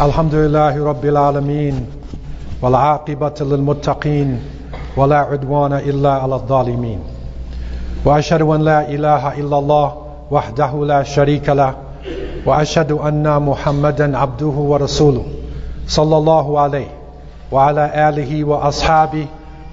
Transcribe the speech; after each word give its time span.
الحمد 0.00 0.34
لله 0.34 0.84
رب 0.84 1.04
العالمين 1.04 1.86
والعاقبة 2.62 3.34
للمتقين 3.40 4.40
ولا 4.96 5.16
عدوان 5.16 5.72
إلا 5.72 6.12
على 6.12 6.34
الظالمين 6.34 7.00
وأشهد 8.04 8.42
أن 8.42 8.60
لا 8.62 8.88
إله 8.88 9.40
إلا 9.40 9.58
الله 9.58 9.96
وحده 10.30 10.84
لا 10.84 11.02
شريك 11.02 11.48
له 11.48 11.74
وأشهد 12.46 12.92
أن 12.92 13.42
محمدا 13.42 14.18
عبده 14.18 14.46
ورسوله 14.70 15.24
صلى 15.86 16.16
الله 16.16 16.60
عليه 16.60 16.90
وعلى 17.52 18.08
آله 18.08 18.44
وأصحابه 18.44 19.26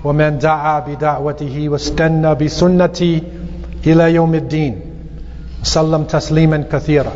ومن 0.03 0.37
دعا 0.39 0.79
بدعوته 0.79 1.69
واستنى 1.69 2.35
بسنته 2.35 3.21
إلى 3.87 4.13
يوم 4.13 4.35
الدين 4.35 4.81
وسلم 5.61 6.03
تسليما 6.03 6.63
كثيرا. 6.71 7.11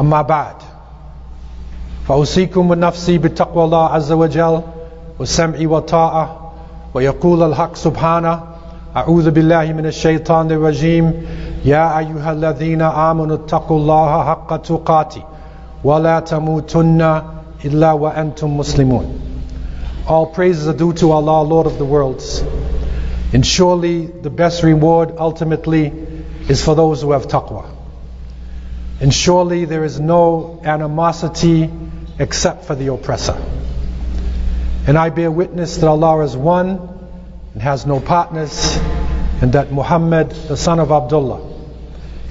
أما 0.00 0.22
بعد 0.22 0.67
فأوصيكم 2.07 2.69
ونفسي 2.71 3.17
بتقوى 3.17 3.63
الله 3.63 3.85
عز 3.85 4.11
وجل 4.11 4.61
والسمع 5.19 5.55
والطاعة 5.61 6.51
ويقول 6.93 7.43
الحق 7.43 7.75
سبحانه 7.75 8.39
أعوذ 8.95 9.31
بالله 9.31 9.73
من 9.73 9.85
الشيطان 9.85 10.51
الرجيم 10.51 11.13
يا 11.65 11.97
أيها 11.99 12.31
الذين 12.31 12.81
آمنوا 12.81 13.35
اتقوا 13.35 13.77
الله 13.77 14.23
حق 14.23 14.57
تقاته 14.57 15.21
ولا 15.83 16.19
تموتن 16.19 17.21
إلا 17.65 17.91
وأنتم 17.91 18.57
مسلمون 18.57 19.05
All 20.05 20.25
praises 20.25 20.67
are 20.67 20.73
due 20.73 20.91
to 20.93 21.11
Allah, 21.13 21.43
Lord 21.43 21.65
of 21.65 21.77
the 21.77 21.85
worlds. 21.85 22.43
And 23.33 23.45
surely 23.45 24.05
the 24.07 24.29
best 24.29 24.61
reward 24.61 25.13
ultimately 25.17 25.93
is 26.49 26.63
for 26.63 26.75
those 26.75 27.01
who 27.01 27.11
have 27.13 27.27
taqwa. 27.29 27.63
And 28.99 29.13
surely 29.13 29.63
there 29.65 29.85
is 29.85 29.99
no 29.99 30.59
animosity 30.65 31.69
except 32.18 32.64
for 32.64 32.74
the 32.74 32.92
oppressor. 32.92 33.36
And 34.86 34.96
I 34.96 35.10
bear 35.10 35.30
witness 35.30 35.76
that 35.76 35.86
Allah 35.86 36.20
is 36.24 36.36
one 36.36 36.88
and 37.52 37.62
has 37.62 37.86
no 37.86 38.00
partners, 38.00 38.76
and 39.40 39.52
that 39.52 39.70
Muhammad, 39.70 40.30
the 40.30 40.56
son 40.56 40.80
of 40.80 40.90
Abdullah, 40.90 41.40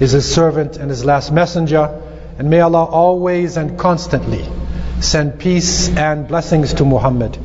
is 0.00 0.12
his 0.12 0.32
servant 0.32 0.76
and 0.76 0.90
his 0.90 1.04
last 1.04 1.32
messenger. 1.32 2.02
And 2.38 2.50
may 2.50 2.60
Allah 2.60 2.84
always 2.84 3.56
and 3.56 3.78
constantly 3.78 4.46
send 5.00 5.38
peace 5.38 5.88
and 5.88 6.28
blessings 6.28 6.74
to 6.74 6.84
Muhammad, 6.84 7.38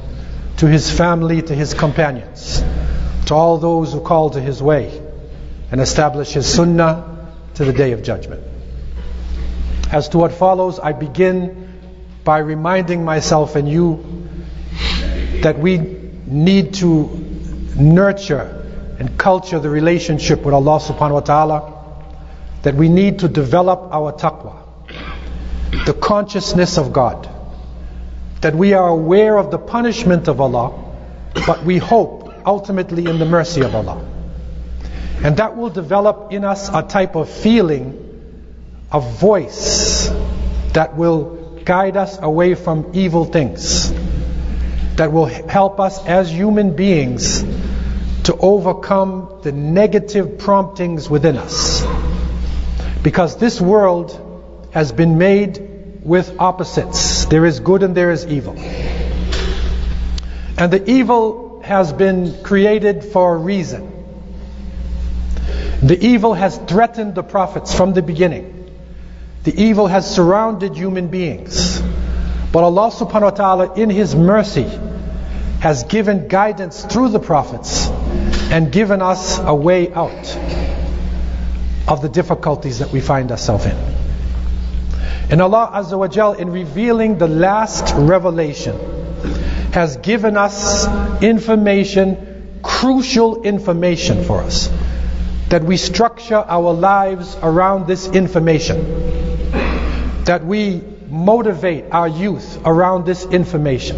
to 0.58 0.68
his 0.68 0.90
family, 0.90 1.42
to 1.42 1.56
his 1.56 1.74
companions, 1.74 2.64
to 3.26 3.34
all 3.34 3.58
those 3.58 3.94
who 3.94 4.02
call 4.02 4.32
to 4.32 4.42
his 4.42 4.62
way, 4.62 5.02
and 5.72 5.82
establish 5.82 6.32
his 6.32 6.46
sunnah 6.46 7.30
to 7.56 7.66
the 7.66 7.74
day 7.74 7.92
of 7.92 8.04
judgment. 8.04 8.44
As 9.92 10.10
to 10.10 10.18
what 10.18 10.32
follows, 10.32 10.80
I 10.80 10.94
begin 10.94 11.63
by 12.24 12.40
reminding 12.40 13.04
myself 13.04 13.56
and 13.56 13.70
you 13.70 14.30
that 15.42 15.60
we 15.60 15.78
need 16.26 16.74
to 16.76 17.10
nurture 17.76 18.60
and 19.00 19.18
culture 19.18 19.60
the 19.60 19.70
relationship 19.70 20.44
with 20.44 20.54
Allah 20.54 20.80
subhanahu 20.80 21.14
wa 21.14 21.20
ta'ala, 21.20 21.74
that 22.62 22.76
we 22.76 22.88
need 22.88 23.20
to 23.20 23.28
develop 23.28 23.90
our 23.92 24.14
taqwa, 24.14 24.56
the 25.86 25.94
consciousness 25.94 26.78
of 26.78 26.94
God, 26.94 27.28
that 28.42 28.56
we 28.56 28.74
are 28.74 28.88
aware 28.88 29.38
of 29.38 29.52
the 29.52 29.58
punishment 29.58 30.28
of 30.28 30.40
Allah, 30.40 30.74
but 31.46 31.64
we 31.66 31.78
hope 31.78 32.34
ultimately 32.46 33.06
in 33.06 33.20
the 33.20 33.26
mercy 33.26 33.62
of 33.62 33.76
Allah. 33.76 34.06
And 35.24 35.38
that 35.38 35.58
will 35.58 35.70
develop 35.70 36.32
in 36.32 36.46
us 36.46 36.70
a 36.74 36.84
type 36.84 37.16
of 37.16 37.30
feeling, 37.30 38.00
a 38.92 39.00
voice 39.00 40.10
that 40.74 40.96
will 40.96 41.43
guide 41.66 41.98
us 41.98 42.18
away 42.22 42.56
from 42.56 42.92
evil 42.94 43.26
things, 43.26 43.94
that 44.96 45.12
will 45.12 45.26
help 45.26 45.80
us 45.80 46.06
as 46.06 46.32
human 46.32 46.76
beings 46.76 47.44
to 48.24 48.36
overcome 48.38 49.40
the 49.44 49.52
negative 49.52 50.38
promptings 50.38 51.10
within 51.10 51.38
us. 51.38 51.86
Because 53.02 53.38
this 53.38 53.60
world 53.60 54.20
has 54.72 54.92
been 54.92 55.18
made 55.18 56.02
with 56.04 56.40
opposites. 56.40 57.26
There 57.26 57.46
is 57.46 57.60
good 57.60 57.84
and 57.84 57.96
there 57.96 58.12
is 58.12 58.26
evil. 58.26 58.56
And 60.58 60.72
the 60.72 60.84
evil 60.90 61.62
has 61.64 61.92
been 61.92 62.44
created 62.44 63.04
for 63.04 63.36
a 63.36 63.38
reason. 63.38 63.90
The 65.82 65.98
evil 66.02 66.34
has 66.34 66.58
threatened 66.58 67.16
the 67.16 67.24
prophets 67.24 67.76
from 67.76 67.94
the 67.94 68.02
beginning. 68.02 68.63
The 69.44 69.62
evil 69.62 69.88
has 69.88 70.10
surrounded 70.10 70.76
human 70.76 71.08
beings. 71.08 71.82
But 72.52 72.64
Allah 72.64 72.92
subhanahu 72.92 73.22
wa 73.22 73.30
ta'ala, 73.32 73.74
in 73.74 73.90
His 73.90 74.16
mercy, 74.16 74.70
has 75.60 75.84
given 75.84 76.28
guidance 76.28 76.86
through 76.86 77.10
the 77.10 77.20
prophets 77.20 77.88
and 78.52 78.72
given 78.72 79.02
us 79.02 79.40
a 79.40 79.56
way 79.56 79.92
out 79.94 80.38
of 81.88 82.02
the 82.02 82.10
difficulties 82.10 82.80
that 82.80 82.92
we 82.92 83.02
find 83.02 83.32
ourselves 83.32 83.66
in. 83.66 83.76
And 85.30 85.42
Allah 85.42 85.72
Azza 85.74 85.98
wa 85.98 86.08
Jal, 86.08 86.34
in 86.34 86.52
revealing 86.52 87.18
the 87.18 87.28
last 87.28 87.94
revelation, 87.96 88.78
has 89.74 89.98
given 89.98 90.38
us 90.38 90.86
information, 91.24 92.60
crucial 92.62 93.44
information 93.44 94.24
for 94.24 94.42
us, 94.42 94.70
that 95.54 95.64
we 95.64 95.78
structure 95.78 96.44
our 96.48 96.74
lives 96.74 97.38
around 97.44 97.86
this 97.86 98.08
information, 98.08 98.76
that 100.24 100.44
we 100.44 100.82
motivate 101.10 101.86
our 101.92 102.08
youth 102.08 102.60
around 102.66 103.06
this 103.06 103.24
information. 103.26 103.96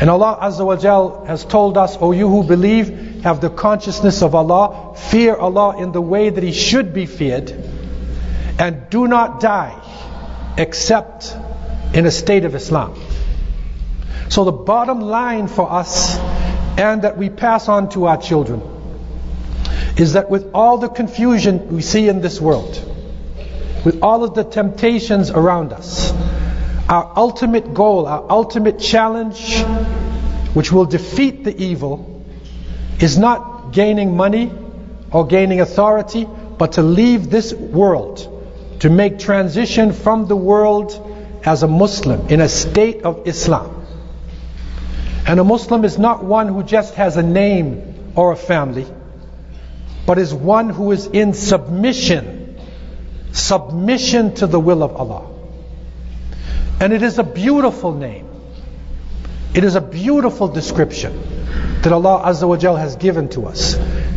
And 0.00 0.08
Allah 0.08 0.38
Azza 0.40 0.64
wa 0.64 0.76
Jal 0.76 1.26
has 1.26 1.44
told 1.44 1.76
us, 1.76 1.98
O 2.00 2.12
you 2.12 2.26
who 2.26 2.42
believe, 2.42 3.20
have 3.22 3.42
the 3.42 3.50
consciousness 3.50 4.22
of 4.22 4.34
Allah, 4.34 4.94
fear 4.96 5.36
Allah 5.36 5.76
in 5.76 5.92
the 5.92 6.00
way 6.00 6.30
that 6.30 6.42
He 6.42 6.52
should 6.52 6.94
be 6.94 7.04
feared, 7.04 7.50
and 8.58 8.88
do 8.88 9.06
not 9.06 9.40
die 9.40 9.76
except 10.56 11.36
in 11.92 12.06
a 12.06 12.10
state 12.10 12.46
of 12.46 12.54
Islam. 12.54 12.98
So 14.30 14.44
the 14.44 14.52
bottom 14.52 15.02
line 15.02 15.48
for 15.48 15.70
us, 15.70 16.16
and 16.78 17.02
that 17.02 17.18
we 17.18 17.28
pass 17.28 17.68
on 17.68 17.90
to 17.90 18.06
our 18.06 18.16
children, 18.16 18.71
is 19.96 20.14
that 20.14 20.30
with 20.30 20.50
all 20.54 20.78
the 20.78 20.88
confusion 20.88 21.68
we 21.68 21.82
see 21.82 22.08
in 22.08 22.20
this 22.20 22.40
world, 22.40 22.80
with 23.84 24.02
all 24.02 24.24
of 24.24 24.34
the 24.34 24.44
temptations 24.44 25.30
around 25.30 25.72
us, 25.72 26.12
our 26.88 27.12
ultimate 27.16 27.74
goal, 27.74 28.06
our 28.06 28.24
ultimate 28.30 28.78
challenge, 28.78 29.62
which 30.54 30.72
will 30.72 30.84
defeat 30.84 31.44
the 31.44 31.56
evil, 31.56 32.24
is 33.00 33.18
not 33.18 33.72
gaining 33.72 34.16
money 34.16 34.52
or 35.10 35.26
gaining 35.26 35.60
authority, 35.60 36.26
but 36.58 36.72
to 36.72 36.82
leave 36.82 37.30
this 37.30 37.52
world, 37.52 38.28
to 38.80 38.90
make 38.90 39.18
transition 39.18 39.92
from 39.92 40.26
the 40.26 40.36
world 40.36 41.40
as 41.44 41.62
a 41.62 41.68
Muslim 41.68 42.28
in 42.28 42.40
a 42.40 42.48
state 42.48 43.02
of 43.02 43.26
Islam. 43.26 43.84
And 45.26 45.38
a 45.38 45.44
Muslim 45.44 45.84
is 45.84 45.98
not 45.98 46.24
one 46.24 46.48
who 46.48 46.62
just 46.62 46.94
has 46.94 47.16
a 47.16 47.22
name 47.22 48.12
or 48.14 48.32
a 48.32 48.36
family, 48.36 48.86
but 50.06 50.18
is 50.18 50.34
one 50.34 50.70
who 50.70 50.92
is 50.92 51.06
in 51.06 51.32
submission, 51.34 52.60
submission 53.32 54.34
to 54.36 54.46
the 54.46 54.58
will 54.58 54.82
of 54.82 54.96
Allah. 54.96 55.30
And 56.80 56.92
it 56.92 57.02
is 57.02 57.18
a 57.18 57.22
beautiful 57.22 57.94
name. 57.94 58.28
It 59.54 59.64
is 59.64 59.76
a 59.76 59.80
beautiful 59.80 60.48
description 60.48 61.20
that 61.82 61.92
Allah 61.92 62.22
Azza 62.24 62.48
wa 62.48 62.56
Jal 62.56 62.76
has 62.76 62.96
given 62.96 63.28
to 63.30 63.46
us. 63.46 63.74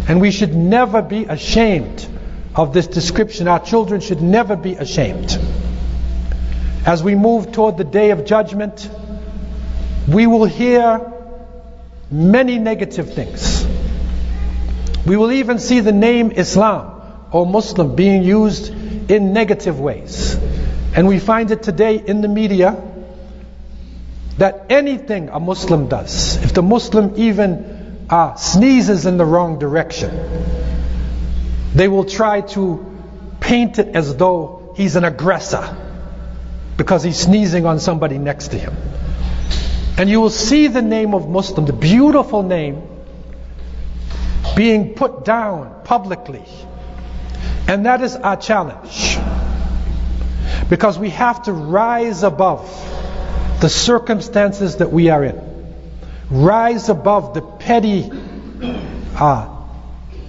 And 0.07 0.21
we 0.21 0.31
should 0.31 0.55
never 0.55 1.01
be 1.01 1.25
ashamed 1.25 2.07
of 2.55 2.73
this 2.73 2.87
description. 2.87 3.47
Our 3.47 3.59
children 3.59 4.01
should 4.01 4.21
never 4.21 4.55
be 4.55 4.73
ashamed. 4.75 5.37
As 6.85 7.03
we 7.03 7.15
move 7.15 7.51
toward 7.51 7.77
the 7.77 7.83
day 7.83 8.11
of 8.11 8.25
judgment, 8.25 8.89
we 10.07 10.25
will 10.27 10.45
hear 10.45 11.11
many 12.11 12.57
negative 12.57 13.13
things. 13.13 13.65
We 15.05 15.17
will 15.17 15.31
even 15.31 15.59
see 15.59 15.81
the 15.81 15.91
name 15.91 16.31
Islam 16.31 17.01
or 17.31 17.45
Muslim 17.45 17.95
being 17.95 18.23
used 18.23 18.69
in 19.11 19.33
negative 19.33 19.79
ways. 19.79 20.35
And 20.95 21.07
we 21.07 21.19
find 21.19 21.51
it 21.51 21.61
today 21.61 22.01
in 22.05 22.21
the 22.21 22.27
media 22.27 22.81
that 24.37 24.65
anything 24.69 25.29
a 25.29 25.39
Muslim 25.39 25.87
does, 25.87 26.37
if 26.43 26.53
the 26.53 26.63
Muslim 26.63 27.13
even 27.17 28.05
uh, 28.09 28.35
sneezes 28.35 29.05
in 29.05 29.17
the 29.17 29.25
wrong 29.25 29.59
direction, 29.59 30.11
they 31.73 31.87
will 31.87 32.05
try 32.05 32.41
to 32.41 32.91
paint 33.39 33.79
it 33.79 33.95
as 33.95 34.15
though 34.15 34.73
he's 34.77 34.95
an 34.95 35.03
aggressor 35.03 35.77
because 36.77 37.03
he's 37.03 37.17
sneezing 37.17 37.65
on 37.65 37.79
somebody 37.79 38.17
next 38.17 38.49
to 38.49 38.57
him. 38.57 38.75
And 39.97 40.09
you 40.09 40.19
will 40.19 40.29
see 40.29 40.67
the 40.67 40.81
name 40.81 41.13
of 41.13 41.29
Muslim, 41.29 41.65
the 41.65 41.73
beautiful 41.73 42.43
name, 42.43 42.81
being 44.55 44.93
put 44.95 45.25
down 45.25 45.81
publicly. 45.83 46.43
And 47.67 47.85
that 47.85 48.01
is 48.01 48.15
our 48.15 48.37
challenge. 48.37 49.17
Because 50.69 50.97
we 50.97 51.09
have 51.11 51.43
to 51.43 51.53
rise 51.53 52.23
above 52.23 52.65
the 53.61 53.69
circumstances 53.69 54.77
that 54.77 54.91
we 54.91 55.09
are 55.09 55.23
in. 55.23 55.41
Rise 56.29 56.89
above 56.89 57.33
the 57.33 57.41
petty 57.41 58.09
uh, 59.15 59.55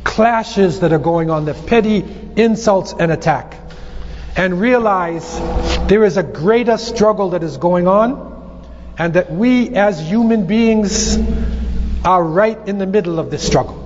clashes 0.05 0.81
that 0.81 0.93
are 0.93 0.99
going 0.99 1.31
on, 1.31 1.45
the 1.45 1.55
petty 1.55 2.05
insults 2.37 2.95
and 2.99 3.11
attack. 3.11 3.55
And 4.37 4.61
realize 4.61 5.39
there 5.89 6.05
is 6.05 6.17
a 6.17 6.23
greater 6.23 6.77
struggle 6.77 7.31
that 7.31 7.43
is 7.43 7.57
going 7.57 7.89
on, 7.89 8.65
and 8.99 9.15
that 9.15 9.33
we 9.33 9.71
as 9.71 10.01
human 10.01 10.47
beings 10.47 11.19
are 12.05 12.23
right 12.23 12.59
in 12.69 12.79
the 12.79 12.87
middle 12.87 13.19
of 13.19 13.31
this 13.31 13.47
struggle. 13.47 13.86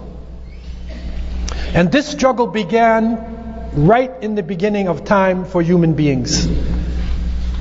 And 1.74 1.92
this 1.92 2.08
struggle 2.08 2.48
began 2.48 3.72
right 3.74 4.10
in 4.22 4.34
the 4.34 4.42
beginning 4.42 4.88
of 4.88 5.04
time 5.04 5.44
for 5.44 5.62
human 5.62 5.94
beings 5.94 6.48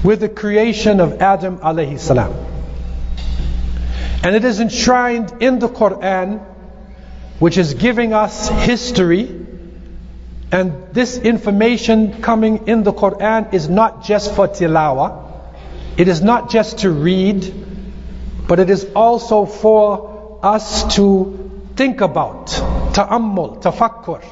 with 0.03 0.21
the 0.21 0.29
creation 0.29 0.99
of 0.99 1.21
Adam 1.21 1.57
alayhi 1.59 1.99
salam. 1.99 2.33
And 4.23 4.35
it 4.35 4.43
is 4.43 4.59
enshrined 4.59 5.41
in 5.41 5.59
the 5.59 5.69
Quran, 5.69 6.39
which 7.37 7.57
is 7.57 7.75
giving 7.75 8.13
us 8.13 8.49
history. 8.49 9.45
And 10.51 10.91
this 10.93 11.17
information 11.17 12.21
coming 12.21 12.67
in 12.67 12.83
the 12.83 12.91
Quran 12.91 13.53
is 13.53 13.69
not 13.69 14.03
just 14.03 14.33
for 14.33 14.47
tilawa, 14.47 15.25
it 15.97 16.07
is 16.07 16.21
not 16.21 16.49
just 16.49 16.79
to 16.79 16.89
read, 16.89 17.53
but 18.47 18.59
it 18.59 18.69
is 18.69 18.85
also 18.95 19.45
for 19.45 20.39
us 20.41 20.95
to 20.95 21.48
think 21.78 22.00
about, 22.00 22.46
ta'ammul, 22.92 23.62
tafakkur. 23.62 24.22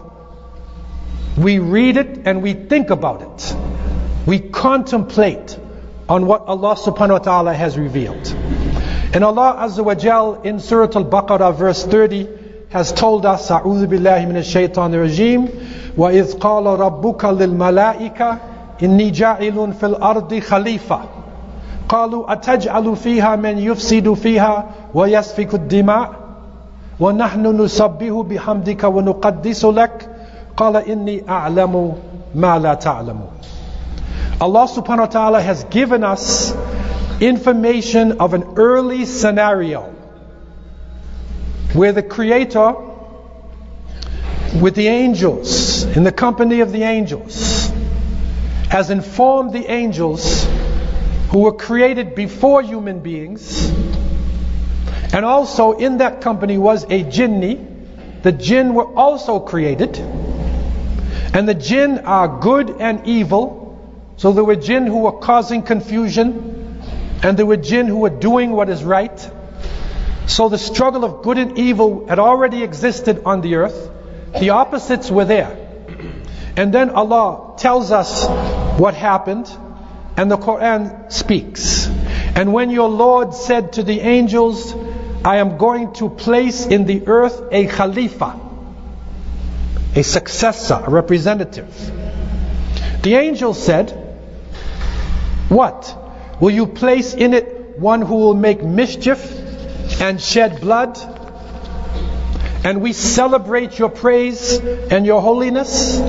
We 1.39 1.59
read 1.59 1.97
it 1.97 2.27
and 2.27 2.43
we 2.43 2.53
think 2.53 2.91
about 2.91 3.23
it. 3.23 3.57
We 4.27 4.39
contemplate 4.39 5.59
on 6.09 6.27
what 6.27 6.43
Allah 6.47 6.77
subhanahu 6.77 7.11
wa 7.11 7.19
ta'ala 7.19 7.55
has 7.55 7.79
revealed. 7.79 8.29
And 9.15 9.25
Allah 9.25 9.57
Azza 9.61 9.85
wa 9.85 9.95
Jal 9.95 10.43
in 10.43 10.61
Surah 10.61 10.91
Al-Baqarah 10.95 11.55
verse 11.55 11.85
30 11.85 12.29
has 12.71 12.93
told 12.93 13.27
us, 13.27 13.51
أعوذ 13.51 13.87
بالله 13.87 14.27
من 14.27 14.37
الشيطان 14.37 14.95
الرجيم 14.95 15.49
وإذ 15.97 16.39
قال 16.39 16.67
ربك 16.67 17.25
للملائكة 17.25 18.39
إني 18.83 19.11
جاعل 19.11 19.73
في 19.73 19.87
الأرض 19.87 20.39
خليفة 20.39 21.01
قالوا 21.89 22.33
أتجعل 22.33 22.97
فيها 22.97 23.37
من 23.37 23.59
يفسد 23.59 24.13
فيها 24.13 24.67
ويسفك 24.95 25.55
الدماء 25.55 26.13
ونحن 27.01 27.47
نسبه 27.63 28.23
بحمدك 28.23 28.85
ونقدس 28.85 29.65
لك 29.65 30.09
قال 30.57 30.77
إني 30.77 31.29
أعلم 31.29 31.93
ما 32.35 32.59
لا 32.59 32.75
تعلمون 32.75 33.31
Allah 34.41 34.67
subhanahu 34.67 35.07
wa 35.07 35.07
ta'ala 35.07 35.41
has 35.41 35.63
given 35.65 36.03
us 36.03 36.53
information 37.21 38.19
of 38.19 38.35
an 38.35 38.43
early 38.57 39.05
scenario 39.05 39.83
where 41.75 41.93
the 41.93 42.03
Creator, 42.03 42.75
with 44.61 44.75
the 44.75 44.89
angels, 44.89 45.85
in 45.85 46.03
the 46.03 46.11
company 46.11 46.61
of 46.61 46.73
the 46.73 46.83
angels, 46.83 47.71
has 48.69 48.91
informed 48.91 49.53
the 49.53 49.71
angels 49.71 50.45
who 51.31 51.41
were 51.41 51.53
created 51.53 52.15
before 52.15 52.63
human 52.63 52.99
beings, 52.99 53.71
and 55.14 55.26
also 55.26 55.74
in 55.74 55.98
that 55.98 56.22
company 56.22 56.58
was 56.58 56.84
a 56.84 57.04
jinni. 57.04 57.76
The 58.24 58.32
jinn 58.32 58.74
were 58.74 58.86
also 58.86 59.40
created, 59.40 59.98
and 59.98 61.48
the 61.48 61.54
jinn 61.54 62.00
are 62.00 62.40
good 62.40 62.70
and 62.80 63.08
evil. 63.08 63.66
So 64.18 64.32
there 64.32 64.44
were 64.44 64.56
jinn 64.56 64.88
who 64.88 65.00
were 65.00 65.20
causing 65.20 65.62
confusion, 65.62 66.82
and 67.24 67.38
there 67.38 67.46
were 67.46 67.58
jinn 67.58 67.88
who 67.88 68.00
were 68.00 68.10
doing 68.10 68.52
what 68.52 68.70
is 68.70 68.84
right. 68.84 69.32
So 70.26 70.50
the 70.50 70.58
struggle 70.58 71.06
of 71.06 71.24
good 71.24 71.38
and 71.38 71.58
evil 71.58 72.08
had 72.08 72.20
already 72.20 72.64
existed 72.64 73.22
on 73.26 73.42
the 73.42 73.56
earth. 73.56 73.90
The 74.40 74.50
opposites 74.50 75.10
were 75.10 75.26
there. 75.26 75.56
And 76.58 76.74
then 76.74 76.90
Allah 76.90 77.56
tells 77.58 77.92
us 77.92 78.28
what 78.80 78.94
happened, 78.94 79.50
and 80.18 80.30
the 80.30 80.38
Quran 80.38 81.12
speaks. 81.14 81.88
And 81.88 82.52
when 82.52 82.72
your 82.72 82.90
Lord 82.90 83.34
said 83.36 83.74
to 83.74 83.84
the 83.84 84.00
angels, 84.00 84.74
I 85.28 85.38
am 85.40 85.58
going 85.58 85.92
to 85.96 86.08
place 86.08 86.66
in 86.66 86.86
the 86.86 87.06
earth 87.06 87.50
a 87.52 87.68
Khalifa, 87.68 88.40
a 89.94 90.02
successor, 90.02 90.76
a 90.76 90.90
representative. 90.90 91.68
The 93.04 93.16
angel 93.16 93.54
said, 93.54 93.92
What? 95.50 95.94
Will 96.40 96.52
you 96.52 96.66
place 96.66 97.14
in 97.14 97.34
it 97.34 97.78
one 97.78 98.02
who 98.04 98.16
will 98.16 98.36
make 98.36 98.64
mischief 98.64 99.20
and 100.00 100.22
shed 100.22 100.62
blood? 100.62 100.98
And 102.64 102.82
we 102.82 102.94
celebrate 102.94 103.78
your 103.78 103.90
praise 103.90 104.58
and 104.58 105.06
your 105.06 105.22
holiness? 105.22 106.00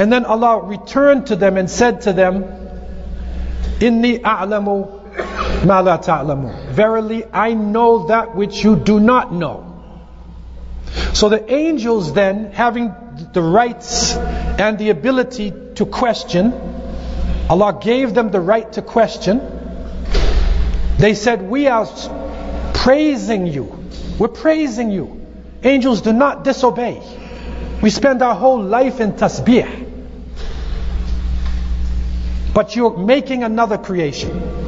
And 0.00 0.10
then 0.10 0.24
Allah 0.24 0.62
returned 0.62 1.26
to 1.26 1.36
them 1.36 1.58
and 1.58 1.68
said 1.68 2.00
to 2.02 2.14
them, 2.14 2.44
Inni 3.80 4.22
a'lamu 4.22 4.95
Verily, 6.70 7.24
I 7.32 7.54
know 7.54 8.06
that 8.08 8.34
which 8.36 8.62
you 8.62 8.76
do 8.76 9.00
not 9.00 9.32
know. 9.32 9.72
So 11.12 11.28
the 11.28 11.52
angels 11.52 12.12
then, 12.12 12.52
having 12.52 12.94
the 13.32 13.42
rights 13.42 14.14
and 14.14 14.78
the 14.78 14.90
ability 14.90 15.52
to 15.76 15.86
question, 15.86 16.52
Allah 17.48 17.78
gave 17.80 18.14
them 18.14 18.30
the 18.30 18.40
right 18.40 18.70
to 18.74 18.82
question. 18.82 19.40
They 20.98 21.14
said, 21.14 21.42
We 21.42 21.68
are 21.68 21.86
praising 22.74 23.46
you. 23.46 23.84
We're 24.18 24.28
praising 24.28 24.90
you. 24.90 25.26
Angels 25.62 26.02
do 26.02 26.12
not 26.12 26.44
disobey. 26.44 27.02
We 27.82 27.90
spend 27.90 28.22
our 28.22 28.34
whole 28.34 28.62
life 28.62 29.00
in 29.00 29.12
tasbih. 29.12 29.84
But 32.54 32.74
you're 32.74 32.96
making 32.96 33.42
another 33.42 33.76
creation. 33.78 34.65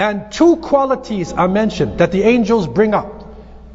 And 0.00 0.32
two 0.32 0.56
qualities 0.56 1.34
are 1.34 1.46
mentioned 1.46 1.98
that 1.98 2.10
the 2.10 2.22
angels 2.22 2.66
bring 2.66 2.94
up. 2.94 3.26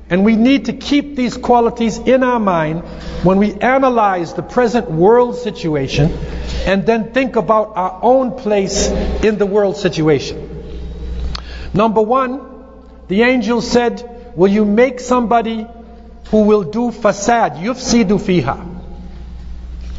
And 0.10 0.26
we 0.26 0.36
need 0.36 0.66
to 0.66 0.74
keep 0.74 1.16
these 1.16 1.38
qualities 1.38 2.00
in 2.00 2.24
our 2.24 2.40
mind 2.40 2.82
when 3.24 3.38
we 3.38 3.54
analyze 3.54 4.34
the 4.34 4.42
present 4.42 4.90
world 4.90 5.36
situation 5.36 6.12
and 6.66 6.84
then 6.84 7.14
think 7.14 7.36
about 7.36 7.74
our 7.76 8.00
own 8.02 8.32
place 8.38 8.88
in 9.24 9.38
the 9.38 9.46
world 9.46 9.78
situation. 9.78 10.50
Number 11.76 12.02
one, 12.02 12.42
the 13.08 13.22
angel 13.22 13.62
said, 13.62 14.34
Will 14.36 14.52
you 14.52 14.66
make 14.66 15.00
somebody 15.00 15.68
who 16.30 16.42
will 16.42 16.64
do 16.64 16.90
fasad, 16.90 17.60
yufsidu 17.60 18.20
fiha? 18.20 18.58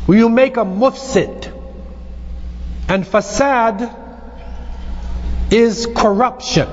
Will 0.08 0.16
you 0.16 0.28
make 0.28 0.56
a 0.56 0.64
mufsid? 0.64 1.52
And 2.88 3.04
fasad 3.04 4.05
is 5.50 5.86
corruption, 5.86 6.68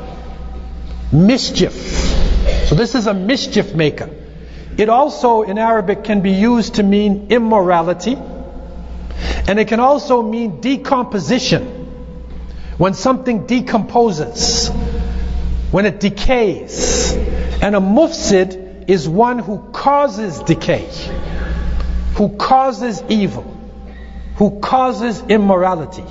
mischief. 1.12 1.74
So 2.68 2.76
this 2.76 2.96
is 2.96 3.08
a 3.08 3.14
mischief 3.14 3.74
maker. 3.74 4.10
It 4.78 4.90
also 4.90 5.44
in 5.44 5.58
Arabic 5.58 6.04
can 6.04 6.22
be 6.22 6.32
used 6.32 6.76
to 6.76 6.84
mean 6.84 7.28
immorality. 7.30 8.18
And 9.48 9.60
it 9.60 9.68
can 9.68 9.80
also 9.80 10.22
mean 10.24 10.62
decomposition. 10.62 11.82
When 12.78 12.96
something 12.96 13.46
decomposes, 13.46 14.70
when 15.72 15.86
it 15.86 16.00
decays. 16.00 17.14
And 17.62 17.76
a 17.76 17.80
mufsid 17.80 18.90
is 18.90 19.08
one 19.08 19.40
who 19.40 19.60
causes 19.72 20.40
decay, 20.40 20.90
who 22.16 22.30
causes 22.30 23.04
evil, 23.10 23.44
who 24.36 24.60
causes 24.60 25.22
immorality. 25.30 26.04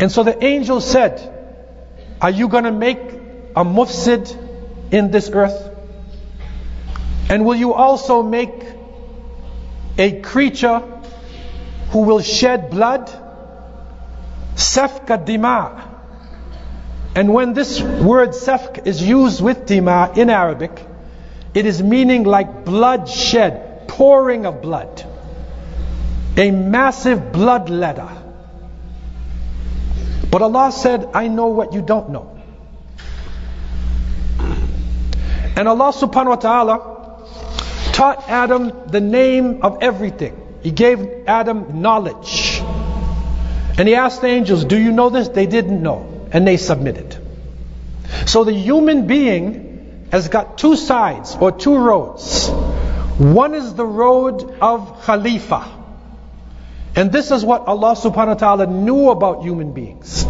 And 0.00 0.10
so 0.10 0.22
the 0.22 0.42
angel 0.44 0.80
said, 0.80 1.37
Are 2.20 2.30
you 2.30 2.48
going 2.48 2.64
to 2.64 2.72
make 2.72 2.98
a 3.54 3.64
mufsid 3.64 4.36
in 4.90 5.10
this 5.10 5.30
earth? 5.32 5.76
And 7.30 7.44
will 7.44 7.54
you 7.54 7.74
also 7.74 8.22
make 8.22 8.64
a 9.98 10.20
creature 10.20 10.80
who 11.90 12.00
will 12.00 12.20
shed 12.20 12.70
blood? 12.70 13.06
Safka 14.54 15.24
dima. 15.24 15.84
And 17.14 17.32
when 17.32 17.52
this 17.52 17.80
word 17.80 18.30
safk 18.30 18.86
is 18.86 19.02
used 19.02 19.40
with 19.40 19.66
dima 19.66 20.16
in 20.16 20.30
Arabic, 20.30 20.72
it 21.54 21.66
is 21.66 21.82
meaning 21.82 22.24
like 22.24 22.64
bloodshed, 22.64 23.88
pouring 23.88 24.46
of 24.46 24.60
blood. 24.62 25.04
A 26.36 26.50
massive 26.50 27.18
bloodletter. 27.32 28.17
But 30.30 30.42
Allah 30.42 30.72
said, 30.72 31.10
I 31.14 31.28
know 31.28 31.46
what 31.46 31.72
you 31.72 31.82
don't 31.82 32.10
know. 32.10 32.38
And 35.56 35.66
Allah 35.66 35.92
subhanahu 35.92 36.28
wa 36.28 36.36
ta'ala 36.36 36.98
taught 37.92 38.28
Adam 38.28 38.72
the 38.86 39.00
name 39.00 39.62
of 39.62 39.82
everything. 39.82 40.36
He 40.62 40.70
gave 40.70 41.26
Adam 41.26 41.82
knowledge. 41.82 42.60
And 43.78 43.88
he 43.88 43.94
asked 43.94 44.20
the 44.20 44.28
angels, 44.28 44.64
Do 44.64 44.78
you 44.78 44.92
know 44.92 45.10
this? 45.10 45.28
They 45.28 45.46
didn't 45.46 45.82
know. 45.82 46.28
And 46.32 46.46
they 46.46 46.58
submitted. 46.58 47.16
So 48.26 48.44
the 48.44 48.52
human 48.52 49.06
being 49.06 50.06
has 50.12 50.28
got 50.28 50.58
two 50.58 50.76
sides 50.76 51.36
or 51.40 51.52
two 51.52 51.76
roads. 51.76 52.48
One 53.18 53.54
is 53.54 53.74
the 53.74 53.86
road 53.86 54.58
of 54.60 55.02
Khalifa. 55.04 55.77
And 56.97 57.11
this 57.11 57.31
is 57.31 57.43
what 57.43 57.67
Allah 57.67 57.95
subhanahu 57.95 58.27
wa 58.27 58.33
ta'ala 58.33 58.67
knew 58.67 59.09
about 59.09 59.43
human 59.43 59.73
beings. 59.73 60.25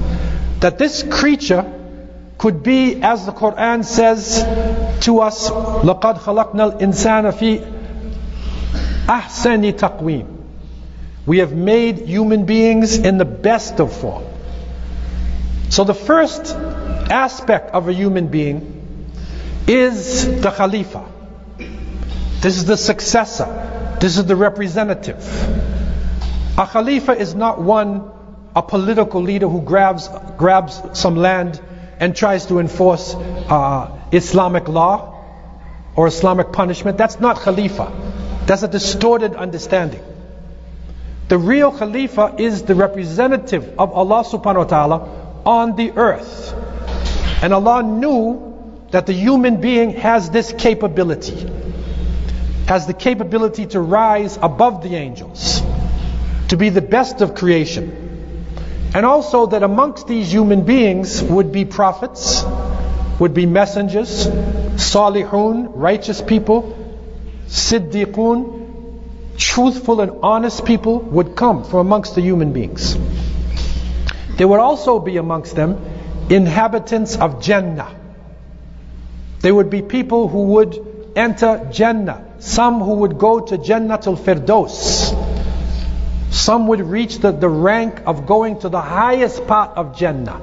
That 0.61 0.77
this 0.77 1.03
creature 1.03 1.65
could 2.37 2.63
be, 2.63 3.01
as 3.01 3.25
the 3.25 3.31
Quran 3.31 3.83
says 3.83 4.43
to 5.05 5.19
us, 5.19 5.49
لَقَدْ 5.49 6.17
خَلَقْنَا 6.19 6.79
الْإِنسَانَ 6.79 7.31
فِي 7.33 7.59
أَحْسَنِ 9.05 9.73
تَقْوِيمٍ 9.73 10.27
We 11.25 11.39
have 11.39 11.53
made 11.53 11.99
human 11.99 12.45
beings 12.45 12.97
in 12.97 13.17
the 13.17 13.25
best 13.25 13.79
of 13.79 13.93
form. 13.93 14.23
So 15.69 15.83
the 15.83 15.93
first 15.93 16.55
aspect 17.09 17.71
of 17.73 17.89
a 17.89 17.93
human 17.93 18.27
being 18.27 19.15
is 19.67 20.41
the 20.41 20.51
Khalifa. 20.51 21.05
This 22.41 22.57
is 22.57 22.65
the 22.65 22.77
successor. 22.77 23.97
This 23.99 24.17
is 24.17 24.25
the 24.25 24.35
representative. 24.35 25.23
A 26.58 26.66
Khalifa 26.66 27.12
is 27.12 27.36
not 27.36 27.60
one, 27.60 28.10
a 28.56 28.62
political 28.62 29.22
leader 29.22 29.48
who 29.48 29.62
grabs, 29.62 30.08
grabs 30.36 30.82
some 30.98 31.14
land 31.14 31.60
and 32.00 32.16
tries 32.16 32.46
to 32.46 32.58
enforce 32.58 33.14
uh, 33.14 33.96
Islamic 34.10 34.66
law 34.66 35.14
or 35.94 36.08
Islamic 36.08 36.50
punishment. 36.50 36.98
That's 36.98 37.20
not 37.20 37.38
Khalifa. 37.38 37.92
That's 38.46 38.64
a 38.64 38.68
distorted 38.68 39.36
understanding. 39.36 40.02
The 41.28 41.38
real 41.38 41.70
Khalifa 41.70 42.34
is 42.38 42.62
the 42.62 42.74
representative 42.74 43.78
of 43.78 43.92
Allah 43.92 44.24
subhanahu 44.24 44.56
wa 44.56 44.64
ta'ala 44.64 45.42
on 45.46 45.76
the 45.76 45.92
earth. 45.92 46.54
And 47.40 47.54
Allah 47.54 47.84
knew 47.84 48.82
that 48.90 49.06
the 49.06 49.12
human 49.12 49.60
being 49.60 49.90
has 49.90 50.28
this 50.30 50.52
capability, 50.52 51.36
has 52.66 52.88
the 52.88 52.94
capability 52.94 53.66
to 53.66 53.80
rise 53.80 54.36
above 54.42 54.82
the 54.82 54.96
angels, 54.96 55.57
to 56.48 56.56
be 56.56 56.70
the 56.70 56.80
best 56.80 57.20
of 57.20 57.34
creation. 57.34 58.90
And 58.94 59.04
also 59.04 59.46
that 59.46 59.62
amongst 59.62 60.06
these 60.06 60.32
human 60.32 60.64
beings 60.64 61.22
would 61.22 61.52
be 61.52 61.64
prophets, 61.64 62.42
would 63.20 63.34
be 63.34 63.44
messengers, 63.46 64.26
salihun, 64.26 65.72
righteous 65.74 66.22
people, 66.22 66.74
siddiqun, 67.48 69.36
truthful 69.36 70.00
and 70.00 70.20
honest 70.22 70.64
people 70.64 70.98
would 70.98 71.36
come 71.36 71.64
from 71.64 71.80
amongst 71.80 72.14
the 72.14 72.22
human 72.22 72.52
beings. 72.52 72.96
There 74.36 74.48
would 74.48 74.60
also 74.60 74.98
be 74.98 75.16
amongst 75.16 75.54
them 75.54 75.78
inhabitants 76.30 77.16
of 77.16 77.42
Jannah. 77.42 77.94
There 79.40 79.54
would 79.54 79.70
be 79.70 79.82
people 79.82 80.28
who 80.28 80.44
would 80.54 81.12
enter 81.14 81.68
Jannah, 81.70 82.24
some 82.38 82.80
who 82.80 82.94
would 82.94 83.18
go 83.18 83.40
to 83.40 83.58
Jannah 83.58 83.98
Jannatul 83.98 84.16
Firdaus 84.16 85.17
some 86.30 86.66
would 86.68 86.80
reach 86.80 87.18
the, 87.18 87.32
the 87.32 87.48
rank 87.48 88.02
of 88.06 88.26
going 88.26 88.60
to 88.60 88.68
the 88.68 88.80
highest 88.80 89.46
part 89.46 89.76
of 89.76 89.96
Jannah. 89.96 90.40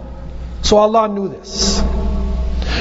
So 0.61 0.77
Allah 0.77 1.07
knew 1.07 1.29
this. 1.29 1.81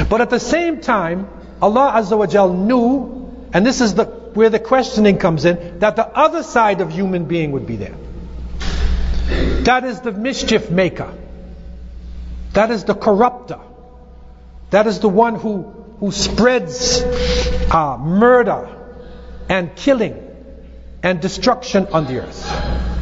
But 0.09 0.21
at 0.21 0.31
the 0.31 0.41
same 0.41 0.81
time, 0.81 1.29
Allah 1.61 1.93
Azza 1.97 2.17
wa 2.19 2.27
Jal 2.27 2.53
knew, 2.53 3.49
and 3.53 3.65
this 3.65 3.81
is 3.81 3.95
the, 3.95 4.05
where 4.05 4.51
the 4.51 4.59
questioning 4.59 5.19
comes 5.19 5.45
in, 5.45 5.79
that 5.81 5.97
the 5.97 6.07
other 6.07 6.43
side 6.43 6.81
of 6.81 6.91
human 6.91 7.27
being 7.27 7.53
would 7.53 7.67
be 7.67 7.77
there. 7.77 7.95
That 9.65 9.85
is 9.85 10.01
the 10.01 10.13
mischief 10.13 10.71
maker. 10.71 11.13
That 12.53 12.71
is 12.71 12.85
the 12.85 12.95
corrupter. 12.95 13.61
That 14.71 14.87
is 14.87 15.01
the 15.01 15.09
one 15.09 15.37
who, 15.37 15.63
who 16.01 16.13
spreads 16.13 17.03
uh, 17.71 17.97
murder 17.99 18.69
and 19.49 19.75
killing 19.77 20.21
and 21.03 21.21
destruction 21.21 21.87
on 21.93 22.07
the 22.07 22.23
earth. 22.23 22.94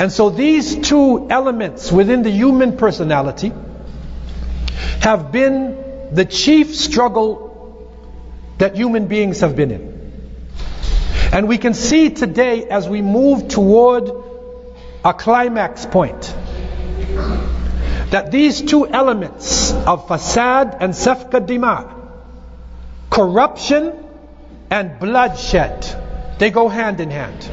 And 0.00 0.10
so 0.10 0.30
these 0.30 0.76
two 0.76 1.28
elements 1.28 1.92
within 1.92 2.22
the 2.22 2.30
human 2.30 2.78
personality 2.78 3.52
have 5.02 5.30
been 5.30 6.14
the 6.14 6.24
chief 6.24 6.74
struggle 6.74 7.92
that 8.56 8.74
human 8.74 9.08
beings 9.08 9.40
have 9.40 9.54
been 9.56 9.70
in. 9.70 9.90
And 11.34 11.48
we 11.48 11.58
can 11.58 11.74
see 11.74 12.08
today 12.08 12.64
as 12.64 12.88
we 12.88 13.02
move 13.02 13.48
toward 13.48 14.10
a 15.04 15.12
climax 15.12 15.84
point 15.84 16.34
that 18.08 18.30
these 18.30 18.62
two 18.62 18.86
elements 18.86 19.70
of 19.70 20.08
fasad 20.08 20.78
and 20.80 20.94
safka 20.94 21.46
dima, 21.46 21.92
corruption 23.10 23.92
and 24.70 24.98
bloodshed, 24.98 25.86
they 26.38 26.50
go 26.50 26.68
hand 26.68 27.00
in 27.00 27.10
hand 27.10 27.50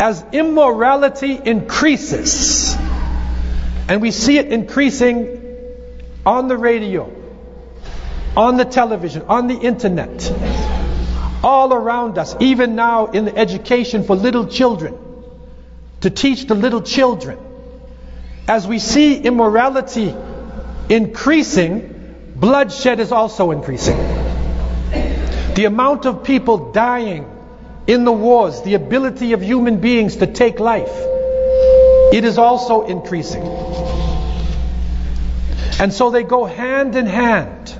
as 0.00 0.24
immorality 0.32 1.40
increases, 1.44 2.74
and 3.88 4.00
we 4.02 4.10
see 4.10 4.38
it 4.38 4.52
increasing 4.52 5.40
on 6.26 6.48
the 6.48 6.56
radio, 6.56 7.10
on 8.36 8.56
the 8.56 8.64
television, 8.64 9.22
on 9.22 9.46
the 9.46 9.54
internet, 9.54 10.32
all 11.42 11.72
around 11.72 12.18
us, 12.18 12.34
even 12.40 12.74
now 12.74 13.06
in 13.06 13.26
the 13.26 13.36
education 13.36 14.04
for 14.04 14.16
little 14.16 14.46
children, 14.46 14.98
to 16.00 16.10
teach 16.10 16.46
the 16.46 16.54
little 16.54 16.82
children. 16.82 17.38
As 18.48 18.66
we 18.66 18.78
see 18.78 19.18
immorality 19.18 20.14
increasing, 20.88 22.16
bloodshed 22.34 23.00
is 23.00 23.12
also 23.12 23.50
increasing. 23.52 23.96
The 25.54 25.66
amount 25.66 26.04
of 26.04 26.24
people 26.24 26.72
dying 26.72 27.33
in 27.86 28.04
the 28.04 28.12
wars, 28.12 28.62
the 28.62 28.74
ability 28.74 29.32
of 29.32 29.42
human 29.42 29.80
beings 29.80 30.16
to 30.16 30.26
take 30.26 30.58
life, 30.58 30.94
it 32.12 32.24
is 32.24 32.38
also 32.38 32.86
increasing. 32.86 33.42
And 35.80 35.92
so 35.92 36.10
they 36.10 36.22
go 36.22 36.44
hand 36.44 36.96
in 36.96 37.06
hand. 37.06 37.74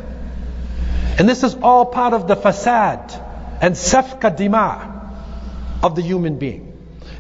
And 1.19 1.29
this 1.29 1.45
is 1.45 1.55
all 1.55 1.87
part 1.87 2.13
of 2.13 2.27
the 2.27 2.35
fasad 2.35 3.23
and 3.63 3.75
safka 3.75 4.37
dima 4.37 5.83
of 5.83 5.95
the 5.95 6.03
human 6.03 6.39
being. 6.39 6.73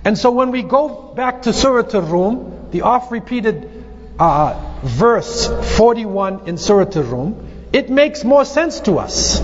And 0.04 0.18
so 0.18 0.32
when 0.32 0.50
we 0.50 0.62
go 0.62 1.12
back 1.14 1.42
to 1.42 1.52
Surah 1.52 1.88
Ar-Rum, 1.94 2.70
the 2.72 2.82
oft-repeated 2.82 3.70
uh, 4.18 4.80
verse 4.82 5.46
41 5.76 6.48
in 6.48 6.58
Surah 6.58 6.90
Ar-Rum, 6.94 7.68
it 7.72 7.88
makes 7.88 8.24
more 8.24 8.44
sense 8.44 8.80
to 8.80 8.98
us. 8.98 9.40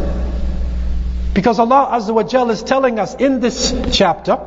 Because 1.39 1.59
Allah 1.59 1.89
Azza 1.91 2.13
wa 2.13 2.23
Jal 2.23 2.49
is 2.49 2.63
telling 2.63 2.99
us 2.99 3.15
in 3.15 3.39
this 3.39 3.73
chapter, 3.91 4.39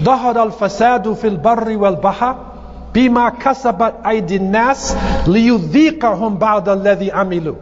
ظهر 0.00 0.42
الفساد 0.42 1.14
في 1.14 1.28
البر 1.28 1.76
والبحر 1.76 2.36
بما 2.94 3.28
كسبت 3.28 3.94
أيدي 4.06 4.36
الناس 4.36 4.96
ليذيقهم 5.26 6.38
بعض 6.38 6.68
الذي 6.68 7.12
عملوا 7.12 7.56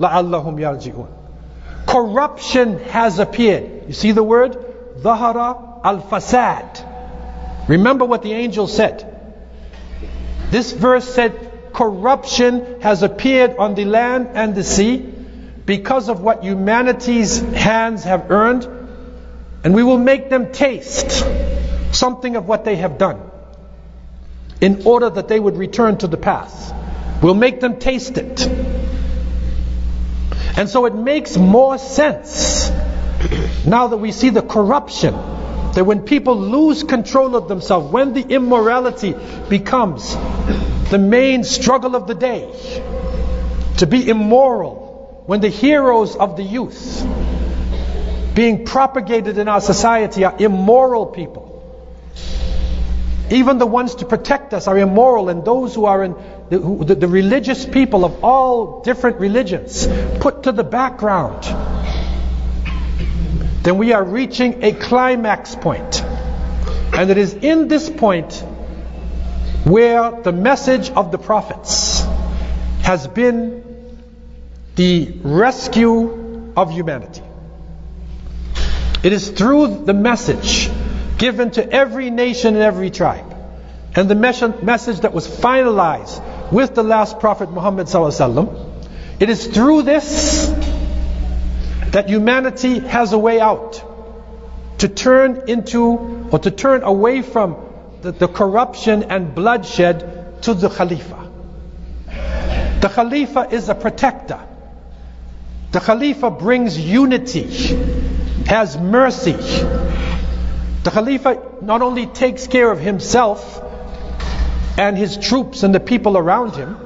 لعلهم 0.00 0.58
يرجعون 0.58 1.08
Corruption 1.86 2.78
has 2.90 3.18
appeared. 3.18 3.84
You 3.88 3.92
see 3.92 4.12
the 4.12 4.22
word? 4.22 4.56
ظهر 5.02 5.56
الفساد. 5.84 6.84
Remember 7.68 8.04
what 8.04 8.22
the 8.22 8.32
angel 8.32 8.66
said. 8.66 9.08
This 10.50 10.72
verse 10.72 11.08
said, 11.08 11.32
corruption 11.72 12.80
has 12.80 13.02
appeared 13.02 13.56
on 13.56 13.74
the 13.74 13.84
land 13.84 14.28
and 14.34 14.54
the 14.54 14.62
sea 14.62 15.12
because 15.67 16.07
of 16.07 16.21
what 16.21 16.43
humanity's 16.45 17.39
hands 17.39 18.05
have 18.05 18.31
earned, 18.31 18.65
and 19.65 19.75
we 19.75 19.83
will 19.83 19.97
make 19.97 20.29
them 20.29 20.53
taste 20.53 21.25
something 21.91 22.37
of 22.37 22.47
what 22.47 22.63
they 22.63 22.77
have 22.77 22.97
done 22.97 23.19
in 24.61 24.83
order 24.85 25.09
that 25.09 25.27
they 25.27 25.39
would 25.39 25.57
return 25.57 25.97
to 25.97 26.07
the 26.07 26.15
path. 26.15 26.73
We'll 27.21 27.35
make 27.35 27.59
them 27.59 27.79
taste 27.79 28.17
it. 28.17 28.47
And 30.57 30.69
so 30.69 30.85
it 30.85 30.95
makes 30.95 31.35
more 31.35 31.77
sense 31.77 32.71
now 33.65 33.87
that 33.87 33.97
we 33.97 34.13
see 34.13 34.29
the 34.29 34.41
corruption, 34.41 35.13
that 35.13 35.85
when 35.85 36.03
people 36.03 36.37
lose 36.39 36.83
control 36.83 37.35
of 37.35 37.49
themselves, 37.49 37.91
when 37.91 38.13
the 38.13 38.21
immorality 38.21 39.13
becomes 39.49 40.15
the 40.89 40.97
main 40.97 41.43
struggle 41.43 41.97
of 41.97 42.07
the 42.07 42.15
day, 42.15 42.49
to 43.79 43.85
be 43.85 44.09
immoral, 44.09 44.86
when 45.27 45.41
the 45.41 45.49
heroes 45.49 46.15
of 46.15 46.37
the 46.37 46.43
youth 46.43 47.05
being 48.33 48.65
propagated 48.65 49.37
in 49.37 49.47
our 49.47 49.59
society 49.59 50.23
are 50.23 50.35
immoral 50.39 51.05
people. 51.05 51.53
Even 53.29 53.57
the 53.57 53.65
ones 53.65 53.95
to 53.95 54.05
protect 54.05 54.53
us 54.53 54.67
are 54.67 54.77
immoral, 54.77 55.27
and 55.27 55.43
those 55.43 55.75
who 55.75 55.83
are 55.83 56.01
in 56.01 56.15
the, 56.49 56.59
who, 56.59 56.85
the, 56.85 56.95
the 56.95 57.09
religious 57.09 57.65
people 57.65 58.05
of 58.05 58.23
all 58.23 58.81
different 58.83 59.19
religions 59.19 59.85
put 60.21 60.43
to 60.43 60.53
the 60.53 60.63
background. 60.63 61.43
Then 63.63 63.77
we 63.77 63.91
are 63.91 64.03
reaching 64.03 64.63
a 64.63 64.71
climax 64.71 65.55
point. 65.55 66.01
And 66.93 67.09
it 67.11 67.17
is 67.17 67.33
in 67.33 67.67
this 67.67 67.89
point 67.89 68.33
where 69.65 70.21
the 70.21 70.31
message 70.31 70.89
of 70.89 71.11
the 71.11 71.17
prophets 71.17 72.01
has 72.83 73.07
been 73.07 73.66
the 74.77 75.11
rescue 75.23 76.53
of 76.55 76.71
humanity. 76.71 77.23
It 79.03 79.11
is 79.11 79.29
through 79.29 79.85
the 79.85 79.93
message 79.93 80.69
given 81.17 81.51
to 81.51 81.69
every 81.69 82.11
nation 82.11 82.53
and 82.53 82.63
every 82.63 82.91
tribe, 82.91 83.35
and 83.95 84.07
the 84.07 84.15
message 84.15 84.99
that 84.99 85.13
was 85.13 85.27
finalized 85.27 86.51
with 86.51 86.75
the 86.75 86.83
last 86.83 87.19
prophet 87.19 87.51
Muhammad 87.51 87.89
it 89.19 89.29
is 89.31 89.47
through 89.47 89.81
this 89.81 90.47
that 91.91 92.07
humanity 92.07 92.79
has 92.79 93.13
a 93.13 93.17
way 93.17 93.39
out 93.39 93.83
to 94.77 94.87
turn 94.87 95.43
into 95.47 96.27
or 96.31 96.37
to 96.37 96.51
turn 96.51 96.83
away 96.83 97.23
from 97.23 97.55
the, 98.01 98.11
the 98.11 98.27
corruption 98.27 99.03
and 99.03 99.33
bloodshed 99.33 100.43
to 100.43 100.53
the 100.53 100.69
Khalifa. 100.69 101.31
The 102.81 102.89
Khalifa 102.89 103.47
is 103.51 103.69
a 103.69 103.75
protector. 103.75 104.39
The 105.77 105.83
Khalifa 105.85 106.31
brings 106.31 106.75
unity, 106.75 107.43
has 108.47 108.75
mercy. 108.79 109.33
The 109.33 110.89
Khalifa 110.91 111.39
not 111.61 111.83
only 111.83 112.07
takes 112.07 112.47
care 112.47 112.71
of 112.71 112.79
himself 112.79 113.61
and 114.79 114.97
his 114.97 115.17
troops 115.17 115.61
and 115.61 115.75
the 115.75 115.79
people 115.79 116.17
around 116.17 116.55
him, 116.55 116.79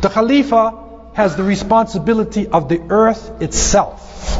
the 0.00 0.08
Khalifa 0.08 0.72
has 1.12 1.36
the 1.36 1.42
responsibility 1.42 2.46
of 2.46 2.70
the 2.70 2.80
earth 2.88 3.42
itself, 3.42 4.38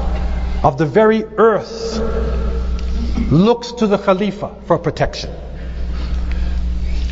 of 0.64 0.78
the 0.78 0.87
very 0.87 1.22
earth, 1.25 1.98
looks 3.30 3.72
to 3.72 3.87
the 3.87 3.98
Khalifa 3.98 4.50
for 4.64 4.78
protection. 4.78 5.28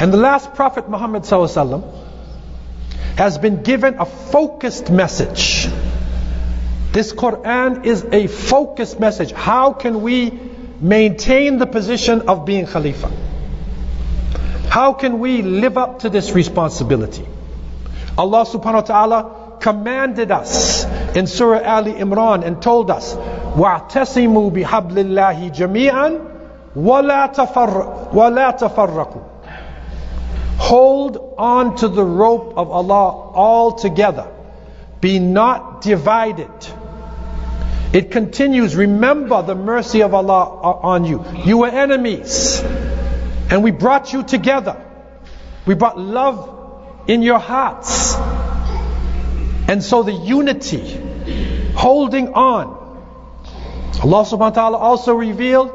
And 0.00 0.10
the 0.10 0.16
last 0.16 0.54
Prophet 0.54 0.88
Muhammad 0.88 1.26
has 3.18 3.36
been 3.36 3.62
given 3.62 3.96
a 3.98 4.06
focused 4.06 4.90
message. 4.90 5.68
This 6.91 7.13
Quran 7.13 7.85
is 7.85 8.03
a 8.11 8.27
focused 8.27 8.99
message. 8.99 9.31
How 9.31 9.73
can 9.73 10.01
we 10.01 10.37
maintain 10.81 11.57
the 11.57 11.65
position 11.65 12.27
of 12.27 12.45
being 12.45 12.65
Khalifa? 12.65 13.09
How 14.69 14.93
can 14.93 15.19
we 15.19 15.41
live 15.41 15.77
up 15.77 15.99
to 15.99 16.09
this 16.09 16.31
responsibility? 16.31 17.25
Allah 18.17 18.45
subhanahu 18.45 18.73
wa 18.73 18.81
ta'ala 18.81 19.57
commanded 19.61 20.31
us 20.31 20.85
in 21.15 21.27
Surah 21.27 21.61
Ali 21.61 21.93
Imran 21.93 22.43
and 22.45 22.61
told 22.61 22.91
us, 22.91 23.15
وَاعْتَسِمُوا 23.15 24.51
بِحَبْلِ 24.51 24.95
اللَّهِ 24.95 25.55
جَمِيعًا 25.55 26.31
وَلَا, 26.75 27.33
تفر 27.33 28.13
ولا 28.13 28.51
تفرقوا 28.51 29.21
Hold 30.57 31.35
on 31.37 31.75
to 31.77 31.87
the 31.87 32.03
rope 32.03 32.53
of 32.55 32.71
Allah 32.71 33.31
all 33.33 33.73
together. 33.73 34.27
Be 34.99 35.19
not 35.19 35.81
divided. 35.81 36.51
It 37.93 38.11
continues, 38.11 38.75
remember 38.75 39.41
the 39.41 39.55
mercy 39.55 40.01
of 40.01 40.13
Allah 40.13 40.45
on 40.83 41.05
you. 41.05 41.25
You 41.43 41.57
were 41.57 41.67
enemies, 41.67 42.61
and 43.49 43.63
we 43.63 43.71
brought 43.71 44.13
you 44.13 44.23
together. 44.23 44.81
We 45.65 45.75
brought 45.75 45.97
love 45.99 47.03
in 47.07 47.21
your 47.21 47.39
hearts. 47.39 48.15
And 49.67 49.83
so 49.83 50.03
the 50.03 50.13
unity, 50.13 50.99
holding 51.75 52.33
on. 52.33 52.79
Allah 54.03 54.23
subhanahu 54.23 54.39
wa 54.39 54.49
ta'ala 54.49 54.77
also 54.77 55.13
revealed, 55.13 55.71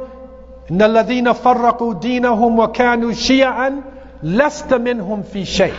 إن 0.70 0.82
الذين 0.82 1.32
فرقوا 1.32 1.94
دينهم 2.00 2.58
وكانوا 2.58 3.12
شيعا 3.12 3.82
لست 4.22 4.74
منهم 4.74 5.22
في 5.22 5.44
شيء. 5.44 5.74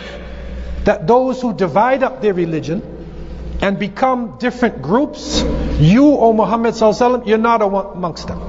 That 0.84 1.06
those 1.06 1.42
who 1.42 1.52
divide 1.52 2.02
up 2.02 2.22
their 2.22 2.32
religion 2.32 2.91
and 3.63 3.79
become 3.79 4.37
different 4.39 4.81
groups, 4.81 5.41
you, 5.79 6.17
O 6.17 6.33
Muhammad 6.33 6.75
you're 7.25 7.37
not 7.37 7.61
amongst 7.61 8.27
them. 8.27 8.41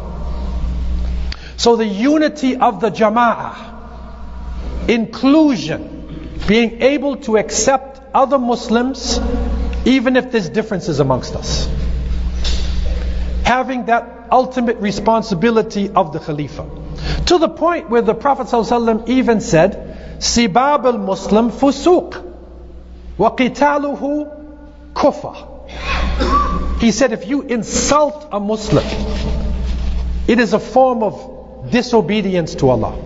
So 1.57 1.77
the 1.77 1.87
unity 1.87 2.57
of 2.57 2.81
the 2.81 2.91
jama'ah, 2.91 4.89
inclusion, 4.89 6.33
being 6.49 6.83
able 6.83 7.19
to 7.29 7.37
accept 7.37 8.01
other 8.13 8.39
Muslims 8.41 9.21
even 9.85 10.17
if 10.17 10.33
there's 10.33 10.49
differences 10.49 10.99
amongst 10.99 11.37
us. 11.37 11.69
Having 13.45 13.87
that 13.87 14.27
ultimate 14.33 14.79
responsibility 14.79 15.91
of 15.91 16.13
the 16.13 16.19
Khalifa. 16.19 16.69
To 17.27 17.39
the 17.39 17.49
point 17.49 17.89
where 17.89 18.03
the 18.03 18.15
Prophet 18.15 18.49
ﷺ 18.49 19.09
even 19.09 19.41
said, 19.41 20.19
Sibab 20.19 20.87
al-Muslim 20.87 21.53
fusuq 21.53 22.21
wa 23.17 23.37
qitaluhu 23.37 24.34
kufr. 24.95 26.81
He 26.81 26.91
said, 26.91 27.13
if 27.13 27.27
you 27.27 27.43
insult 27.43 28.29
a 28.33 28.41
Muslim, 28.41 28.85
it 30.29 30.39
is 30.39 30.53
a 30.53 30.59
form 30.59 31.03
of 31.03 31.71
disobedience 31.71 32.55
to 32.57 32.71
Allah. 32.71 32.99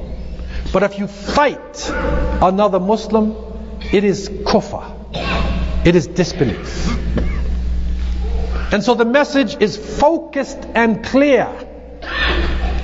But 0.72 0.82
if 0.82 0.98
you 0.98 1.06
fight 1.06 1.90
another 1.90 2.80
Muslim, 2.80 3.34
it 3.92 4.04
is 4.04 4.28
kufr. 4.28 4.84
It 5.86 5.96
is 5.96 6.06
disbelief. 6.06 6.88
And 8.70 8.84
so 8.84 8.94
the 8.94 9.04
message 9.04 9.56
is 9.62 9.76
focused 9.76 10.58
and 10.74 11.04
clear. 11.04 11.48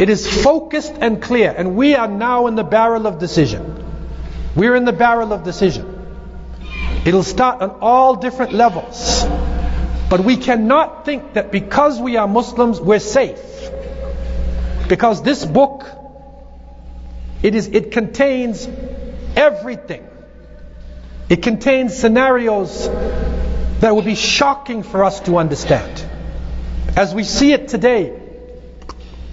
It 0.01 0.09
is 0.09 0.43
focused 0.43 0.95
and 1.01 1.23
clear. 1.23 1.55
And 1.57 1.77
we 1.77 1.95
are 1.95 2.09
now 2.09 2.47
in 2.47 2.55
the 2.55 2.65
barrel 2.65 3.07
of 3.07 3.19
decision. 3.19 3.85
We're 4.57 4.77
in 4.77 4.85
the 4.85 4.93
barrel 4.93 5.33
of 5.33 5.45
decision. 5.45 5.94
It'll 7.05 7.23
start 7.23 7.61
on 7.61 7.79
all 7.81 8.17
different 8.17 8.53
levels. 8.53 9.25
But 10.11 10.21
we 10.21 10.37
cannot 10.37 11.05
think 11.05 11.35
that 11.35 11.51
because 11.51 12.01
we 12.01 12.17
are 12.17 12.29
Muslims, 12.29 12.81
we're 12.81 12.99
safe. 12.99 13.41
Because 14.89 15.23
this 15.23 15.45
book, 15.45 15.87
it 17.43 17.55
is, 17.55 17.69
it 17.69 17.91
contains 17.91 18.69
everything 19.37 20.07
it 21.29 21.43
contains 21.43 21.97
scenarios 21.97 22.89
that 23.81 23.95
would 23.95 24.05
be 24.05 24.15
shocking 24.15 24.83
for 24.83 25.05
us 25.05 25.21
to 25.21 25.39
understand. 25.39 26.05
As 26.97 27.15
we 27.15 27.25
see 27.25 27.53
it 27.53 27.69
today, 27.69 28.21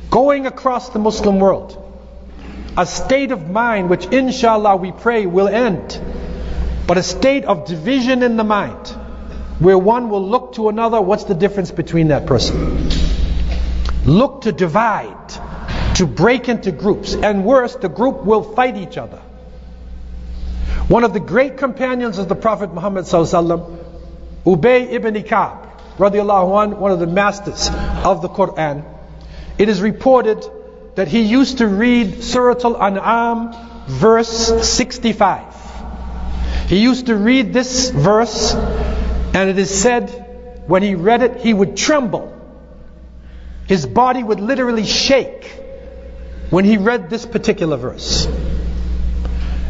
going 0.10 0.46
across 0.46 0.90
the 0.90 1.00
Muslim 1.00 1.40
world, 1.40 1.78
a 2.78 2.86
state 2.86 3.32
of 3.32 3.50
mind 3.50 3.90
which 3.90 4.06
inshallah 4.06 4.78
we 4.78 4.94
pray 4.94 5.26
will 5.26 5.50
end, 5.50 6.00
but 6.92 6.98
a 6.98 7.04
state 7.04 7.46
of 7.46 7.64
division 7.64 8.22
in 8.22 8.36
the 8.36 8.44
mind, 8.44 8.86
where 9.60 9.78
one 9.78 10.10
will 10.10 10.28
look 10.28 10.56
to 10.56 10.68
another, 10.68 11.00
what's 11.00 11.24
the 11.24 11.34
difference 11.34 11.72
between 11.72 12.10
that 12.10 12.26
person? 12.26 12.90
Look 14.06 14.42
to 14.42 14.52
divide, 14.52 15.30
to 15.96 16.06
break 16.06 16.50
into 16.50 16.74
groups, 16.74 17.14
and 17.14 17.46
worse, 17.46 17.78
the 17.78 17.88
group 17.88 18.26
will 18.26 18.44
fight 18.44 18.76
each 18.76 18.98
other. 18.98 19.22
One 20.90 21.06
of 21.06 21.14
the 21.14 21.22
great 21.22 21.56
companions 21.56 22.18
of 22.18 22.28
the 22.28 22.36
Prophet 22.36 22.74
Muhammad 22.74 23.06
Ubay 23.06 24.92
ibn 24.92 25.24
Ka'b, 25.24 25.68
one 25.98 26.92
of 26.92 27.00
the 27.00 27.08
masters 27.08 27.70
of 28.04 28.22
the 28.22 28.28
Quran. 28.28 28.84
It 29.58 29.70
is 29.70 29.80
reported 29.82 30.46
that 30.96 31.08
he 31.08 31.22
used 31.22 31.60
to 31.60 31.68
read 31.68 32.22
Surah 32.22 32.60
Al-An'am 32.62 33.54
verse 33.88 34.68
65. 34.70 35.61
He 36.71 36.81
used 36.81 37.07
to 37.07 37.17
read 37.17 37.53
this 37.53 37.91
verse 37.91 38.55
and 38.55 39.51
it 39.51 39.59
is 39.59 39.71
said 39.71 40.11
when 40.67 40.83
he 40.83 40.95
read 40.95 41.23
it 41.23 41.41
he 41.41 41.55
would 41.55 41.77
tremble. 41.77 42.33
His 43.67 43.87
body 43.87 44.23
would 44.23 44.41
literally 44.41 44.85
shake 44.85 45.45
when 46.51 46.65
he 46.65 46.77
read 46.77 47.11
this 47.11 47.27
particular 47.27 47.77
verse. 47.77 48.27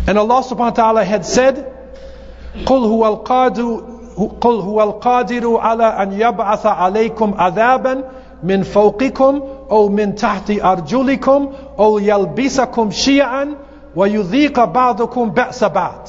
And 0.06 0.18
Allah 0.18 0.42
subhanahu 0.42 0.58
wa 0.58 0.70
ta'ala 0.70 1.04
had 1.04 1.24
said, 1.24 1.72
قل 2.64 2.84
هو 2.86 3.06
القادر 3.06 3.96
قل 4.40 4.60
هو 4.60 4.82
القادر 4.82 5.56
على 5.56 5.84
أن 5.84 6.12
يبعث 6.12 6.66
عليكم 6.66 7.34
عذابا 7.38 8.04
من 8.42 8.62
فوقكم 8.62 9.40
أو 9.70 9.88
من 9.88 10.14
تحت 10.14 10.50
أرجلكم 10.50 11.52
أو 11.78 11.98
يلبسكم 11.98 12.90
شيعا 12.90 13.54
ويذيق 13.96 14.64
بعضكم 14.64 15.30
بأس 15.30 15.64
بعض 15.64 16.08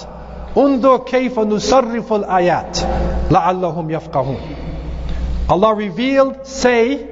Undur 0.54 1.06
kayfa 1.06 1.46
nusarriful 1.46 2.26
ayat 2.28 2.84
la'allahum 3.30 3.88
yafqahun. 3.88 5.48
Allah 5.48 5.74
revealed, 5.74 6.46
say, 6.46 7.08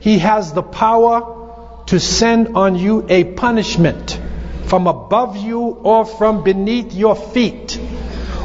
He 0.00 0.18
has 0.18 0.52
the 0.52 0.62
power 0.62 1.82
to 1.86 2.00
send 2.00 2.56
on 2.56 2.74
you 2.76 3.06
a 3.08 3.24
punishment 3.24 4.18
from 4.66 4.86
above 4.86 5.36
you 5.36 5.60
or 5.60 6.04
from 6.04 6.42
beneath 6.42 6.92
your 6.92 7.14
feet, 7.14 7.80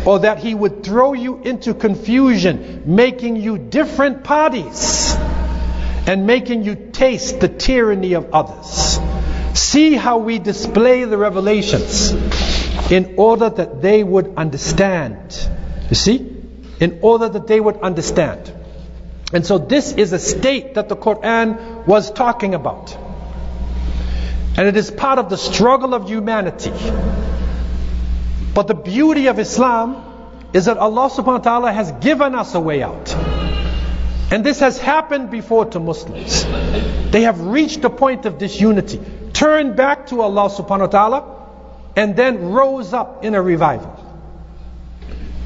or 0.06 0.20
that 0.20 0.40
He 0.40 0.54
would 0.54 0.84
throw 0.84 1.14
you 1.14 1.42
into 1.44 1.74
confusion, 1.74 2.84
making 2.86 3.38
you 3.38 3.58
different 3.58 4.24
parties 4.24 5.16
and 6.08 6.28
making 6.28 6.64
you 6.64 6.76
taste 6.92 7.40
the 7.40 7.48
tyranny 7.48 8.14
of 8.14 8.32
others. 8.32 9.00
See 9.56 9.96
how 9.96 10.20
we 10.20 10.38
display 10.38 11.04
the 11.06 11.18
revelations 11.18 12.14
in 12.90 13.16
order 13.18 13.50
that 13.50 13.82
they 13.82 14.04
would 14.04 14.36
understand. 14.38 15.50
You 15.90 15.96
see? 15.96 16.32
In 16.80 17.00
order 17.02 17.30
that 17.30 17.48
they 17.48 17.60
would 17.60 17.78
understand. 17.78 18.54
And 19.34 19.46
so 19.46 19.58
this 19.58 19.94
is 19.94 20.14
a 20.14 20.20
state 20.20 20.76
that 20.76 20.88
the 20.90 20.96
Quran 20.96 21.88
was 21.88 22.12
talking 22.12 22.54
about. 22.54 22.96
And 24.58 24.68
it 24.68 24.78
is 24.78 24.92
part 24.92 25.20
of 25.20 25.30
the 25.30 25.38
struggle 25.38 25.94
of 25.94 26.08
humanity. 26.08 26.72
But 28.54 28.68
the 28.68 28.76
beauty 28.76 29.28
of 29.28 29.40
Islam 29.40 30.50
is 30.54 30.66
that 30.66 30.78
Allah 30.78 31.10
subhanahu 31.10 31.26
wa 31.26 31.38
ta'ala 31.40 31.72
has 31.74 31.92
given 31.94 32.36
us 32.36 32.56
a 32.56 32.60
way 32.60 32.82
out. 32.82 33.14
And 34.32 34.46
this 34.46 34.60
has 34.62 34.80
happened 34.80 35.30
before 35.30 35.66
to 35.66 35.80
Muslims. 35.80 36.46
They 37.12 37.24
have 37.24 37.42
reached 37.42 37.84
a 37.84 37.90
point 37.90 38.26
of 38.26 38.38
disunity, 38.38 39.02
turned 39.34 39.76
back 39.76 40.08
to 40.08 40.22
Allah 40.22 40.50
subhanahu 40.50 40.80
wa 40.80 40.88
ta'ala, 40.88 41.35
and 41.96 42.16
then 42.16 42.52
rose 42.52 42.94
up 42.94 43.24
in 43.24 43.36
a 43.36 43.42
revival. 43.42 43.94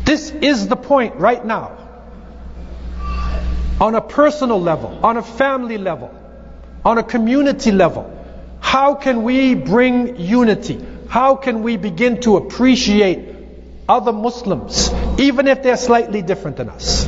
This 0.06 0.32
is 0.32 0.68
the 0.68 0.76
point 0.76 1.16
right 1.16 1.44
now. 1.46 1.78
On 3.80 3.96
a 3.96 4.02
personal 4.02 4.60
level, 4.60 5.00
on 5.04 5.18
a 5.18 5.22
family 5.22 5.78
level, 5.78 6.14
on 6.84 6.98
a 6.98 7.04
community 7.04 7.72
level. 7.72 8.16
How 8.60 8.96
can 8.96 9.24
we 9.24 9.56
bring 9.56 10.18
unity? 10.20 10.84
How 11.08 11.36
can 11.36 11.64
we 11.64 11.78
begin 11.78 12.22
to 12.22 12.38
appreciate 12.38 13.36
other 13.88 14.12
Muslims, 14.12 14.92
even 15.18 15.48
if 15.48 15.64
they're 15.64 15.78
slightly 15.78 16.22
different 16.22 16.58
than 16.58 16.70
us? 16.70 17.08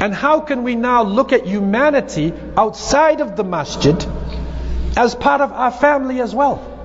And 0.00 0.14
how 0.14 0.40
can 0.40 0.62
we 0.62 0.74
now 0.74 1.02
look 1.02 1.32
at 1.32 1.46
humanity 1.46 2.32
outside 2.56 3.20
of 3.22 3.36
the 3.36 3.44
masjid 3.44 3.96
as 4.96 5.14
part 5.14 5.40
of 5.40 5.52
our 5.52 5.70
family 5.70 6.20
as 6.20 6.34
well? 6.34 6.75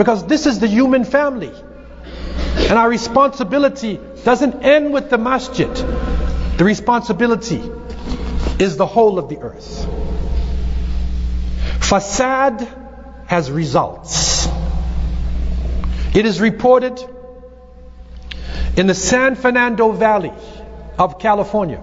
Because 0.00 0.26
this 0.26 0.46
is 0.46 0.60
the 0.60 0.66
human 0.66 1.04
family. 1.04 1.52
And 2.56 2.78
our 2.78 2.88
responsibility 2.88 4.00
doesn't 4.24 4.62
end 4.62 4.94
with 4.94 5.10
the 5.10 5.18
masjid. 5.18 5.68
The 6.56 6.64
responsibility 6.64 7.60
is 8.58 8.78
the 8.78 8.86
whole 8.86 9.18
of 9.18 9.28
the 9.28 9.36
earth. 9.40 9.86
Fasad 11.80 12.66
has 13.26 13.50
results. 13.50 14.48
It 16.14 16.24
is 16.24 16.40
reported 16.40 16.98
in 18.78 18.86
the 18.86 18.94
San 18.94 19.34
Fernando 19.34 19.92
Valley 19.92 20.32
of 20.98 21.18
California 21.18 21.82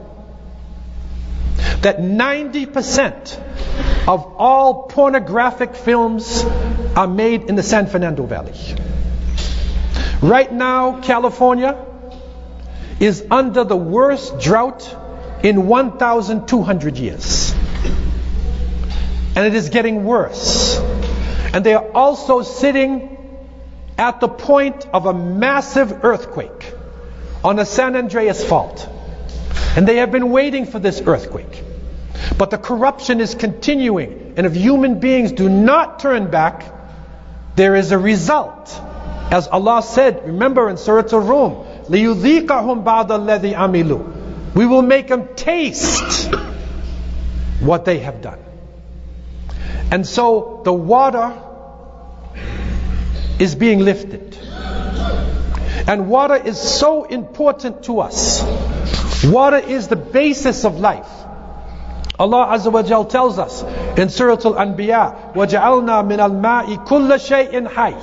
that 1.81 1.99
90% 1.99 4.07
of 4.07 4.25
all 4.37 4.87
pornographic 4.87 5.75
films 5.75 6.43
are 6.97 7.07
made 7.07 7.43
in 7.43 7.55
the 7.55 7.61
San 7.61 7.85
Fernando 7.85 8.25
Valley. 8.25 8.55
Right 10.19 10.51
now, 10.51 10.99
California 11.01 11.77
is 12.99 13.23
under 13.29 13.63
the 13.63 13.77
worst 13.77 14.39
drought 14.39 14.95
in 15.43 15.67
1,200 15.67 16.97
years. 16.97 17.53
And 19.35 19.45
it 19.45 19.53
is 19.53 19.69
getting 19.69 20.05
worse. 20.05 20.79
And 21.53 21.63
they 21.63 21.75
are 21.75 21.87
also 21.91 22.41
sitting 22.41 23.13
at 23.99 24.19
the 24.19 24.27
point 24.27 24.87
of 24.91 25.05
a 25.05 25.13
massive 25.13 26.03
earthquake 26.03 26.73
on 27.43 27.57
the 27.57 27.65
San 27.65 27.95
Andreas 27.95 28.43
Fault. 28.43 28.89
And 29.75 29.87
they 29.87 29.97
have 29.97 30.11
been 30.11 30.31
waiting 30.31 30.65
for 30.65 30.79
this 30.79 30.99
earthquake. 31.05 31.63
But 32.39 32.49
the 32.49 32.57
corruption 32.57 33.21
is 33.21 33.35
continuing. 33.35 34.33
And 34.35 34.47
if 34.47 34.55
human 34.55 34.99
beings 34.99 35.31
do 35.31 35.47
not 35.47 35.99
turn 35.99 36.31
back, 36.31 36.73
there 37.56 37.74
is 37.74 37.92
a 37.92 37.98
result. 37.98 38.80
As 39.30 39.48
Allah 39.48 39.82
said, 39.82 40.26
remember 40.26 40.68
in 40.68 40.76
Surah 40.76 41.08
Al-Rum, 41.12 41.52
لِيُذِيقَهُمْ 41.88 42.84
بَعْضَ 42.84 43.08
الَّذِي 43.08 43.54
عَمِلُوا 43.54 44.54
We 44.54 44.66
will 44.66 44.82
make 44.82 45.08
them 45.08 45.34
taste 45.34 46.32
what 47.60 47.84
they 47.84 48.00
have 48.00 48.22
done. 48.22 48.38
And 49.90 50.06
so 50.06 50.62
the 50.64 50.72
water 50.72 51.32
is 53.38 53.54
being 53.54 53.80
lifted. 53.80 54.38
And 55.86 56.08
water 56.08 56.36
is 56.36 56.60
so 56.60 57.04
important 57.04 57.84
to 57.84 58.00
us. 58.00 58.42
Water 59.24 59.58
is 59.58 59.88
the 59.88 59.96
basis 59.96 60.64
of 60.64 60.78
life. 60.78 61.08
Allah 62.18 62.46
Azza 62.52 62.70
wa 62.70 62.82
Jal 62.82 63.04
tells 63.06 63.38
us 63.38 63.62
in 63.96 64.08
Surah 64.08 64.36
Al-Anbiya, 64.44 65.34
وَجَعَلْنَا 65.34 66.06
مِنَ 66.06 66.18
الْمَاءِ 66.18 66.86
كُلَّ 66.86 67.08
شَيْءٍ 67.18 67.68
حَيٍّ 67.68 67.96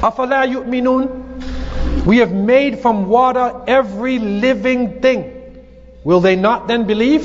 أَفَلَا 0.00 0.44
يُؤْمِنُونَ 0.52 2.06
We 2.06 2.18
have 2.18 2.32
made 2.32 2.80
from 2.80 3.08
water 3.08 3.62
every 3.66 4.18
living 4.18 5.00
thing. 5.00 5.32
Will 6.02 6.20
they 6.20 6.36
not 6.36 6.66
then 6.68 6.86
believe? 6.86 7.24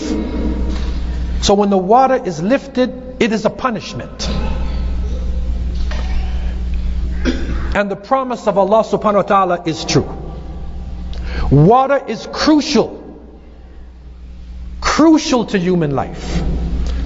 So 1.41 1.56
when 1.56 1.70
the 1.70 1.78
water 1.78 2.15
is 2.24 2.41
lifted, 2.41 3.17
it 3.20 3.32
is 3.32 3.46
a 3.46 3.50
punishment. 3.50 4.30
And 7.74 7.89
the 7.89 7.96
promise 7.96 8.48
of 8.48 8.58
Allah 8.58 8.84
subhanahu 8.84 9.15
wa 9.15 9.22
ta'ala 9.22 9.63
is 9.65 9.86
true. 9.86 10.08
Water 11.52 12.04
is 12.08 12.28
crucial. 12.32 13.05
Crucial 14.97 15.45
to 15.45 15.59
human 15.59 15.91
life. 15.91 16.43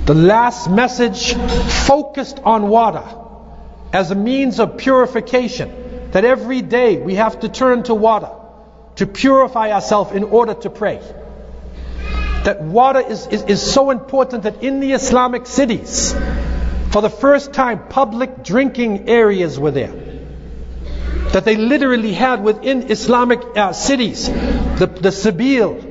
The 0.06 0.14
last 0.14 0.70
message 0.70 1.34
focused 1.34 2.38
on 2.38 2.68
water 2.68 3.02
as 3.92 4.12
a 4.12 4.14
means 4.14 4.60
of 4.60 4.76
purification. 4.76 6.10
That 6.12 6.24
every 6.24 6.62
day 6.62 6.98
we 6.98 7.16
have 7.16 7.40
to 7.40 7.48
turn 7.48 7.82
to 7.84 7.94
water 7.96 8.30
to 8.94 9.06
purify 9.08 9.72
ourselves 9.72 10.12
in 10.12 10.22
order 10.22 10.54
to 10.54 10.70
pray. 10.70 11.00
That 12.44 12.62
water 12.62 13.00
is, 13.00 13.26
is, 13.26 13.42
is 13.42 13.60
so 13.60 13.90
important 13.90 14.44
that 14.44 14.62
in 14.62 14.78
the 14.78 14.92
Islamic 14.92 15.48
cities, 15.48 16.14
for 16.92 17.02
the 17.02 17.10
first 17.10 17.52
time, 17.52 17.88
public 17.88 18.44
drinking 18.44 19.08
areas 19.08 19.58
were 19.58 19.72
there 19.72 19.92
that 21.32 21.44
they 21.44 21.56
literally 21.56 22.12
had 22.12 22.44
within 22.44 22.88
Islamic 22.88 23.40
uh, 23.56 23.72
cities, 23.72 24.28
the, 24.28 24.86
the 24.86 25.10
Sabil. 25.10 25.89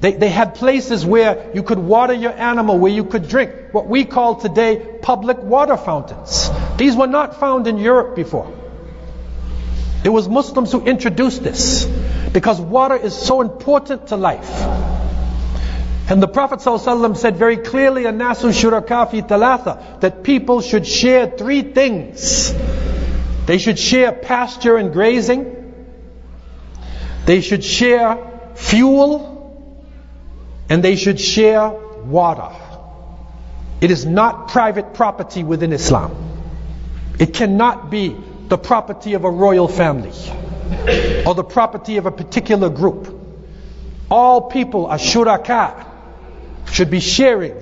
They, 0.00 0.12
they 0.12 0.28
had 0.28 0.54
places 0.54 1.04
where 1.04 1.50
you 1.54 1.62
could 1.62 1.78
water 1.78 2.12
your 2.12 2.32
animal, 2.32 2.78
where 2.78 2.92
you 2.92 3.04
could 3.04 3.28
drink, 3.28 3.52
what 3.72 3.86
we 3.86 4.04
call 4.04 4.36
today 4.36 4.98
public 5.02 5.38
water 5.38 5.76
fountains. 5.76 6.50
These 6.76 6.94
were 6.96 7.06
not 7.06 7.40
found 7.40 7.66
in 7.66 7.78
Europe 7.78 8.14
before. 8.14 8.52
It 10.04 10.10
was 10.10 10.28
Muslims 10.28 10.70
who 10.70 10.84
introduced 10.84 11.42
this 11.42 11.84
because 12.32 12.60
water 12.60 12.94
is 12.94 13.14
so 13.14 13.40
important 13.40 14.08
to 14.08 14.16
life. 14.16 14.48
And 16.10 16.22
the 16.22 16.28
Prophet 16.28 16.60
ﷺ 16.60 17.16
said 17.16 17.36
very 17.36 17.58
clearly, 17.58 18.04
Nasu 18.04 18.50
shuraka 18.50 19.10
fi 19.10 19.22
talatha, 19.22 20.00
that 20.00 20.22
people 20.22 20.60
should 20.60 20.86
share 20.86 21.26
three 21.26 21.62
things 21.62 22.54
they 23.48 23.56
should 23.56 23.78
share 23.78 24.12
pasture 24.12 24.76
and 24.76 24.92
grazing. 24.92 25.72
They 27.24 27.40
should 27.40 27.64
share 27.64 28.18
fuel. 28.54 29.37
And 30.68 30.82
they 30.82 30.96
should 30.96 31.20
share 31.20 31.70
water. 32.04 32.54
It 33.80 33.90
is 33.90 34.04
not 34.04 34.48
private 34.48 34.94
property 34.94 35.44
within 35.44 35.72
Islam. 35.72 36.14
It 37.18 37.34
cannot 37.34 37.90
be 37.90 38.16
the 38.48 38.58
property 38.58 39.14
of 39.14 39.24
a 39.24 39.30
royal 39.30 39.68
family 39.68 40.12
or 41.26 41.34
the 41.34 41.44
property 41.44 41.96
of 41.96 42.06
a 42.06 42.10
particular 42.10 42.68
group. 42.68 43.14
All 44.10 44.42
people 44.42 44.86
are 44.86 44.98
shuraka, 44.98 45.86
should 46.70 46.90
be 46.90 47.00
sharing 47.00 47.54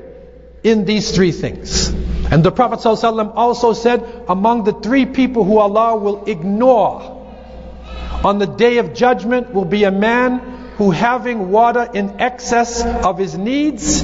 in 0.63 0.85
these 0.85 1.13
three 1.13 1.33
things. 1.33 1.89
And 2.31 2.45
the 2.45 2.51
Prophet 2.51 2.81
ﷺ 2.81 3.33
also 3.37 3.73
said, 3.73 4.25
among 4.29 4.65
the 4.65 4.73
three 4.73 5.07
people 5.07 5.45
who 5.45 5.59
Allah 5.59 5.97
will 5.97 6.25
ignore 6.25 7.13
on 8.25 8.39
the 8.39 8.47
day 8.47 8.79
of 8.79 8.95
judgment 8.95 9.55
will 9.55 9.65
be 9.65 9.85
a 9.85 9.93
man 9.93 10.56
who 10.77 10.91
having 10.91 11.51
water 11.51 11.89
in 11.93 12.21
excess 12.21 12.85
of 12.85 13.19
his 13.19 13.37
needs, 13.37 14.03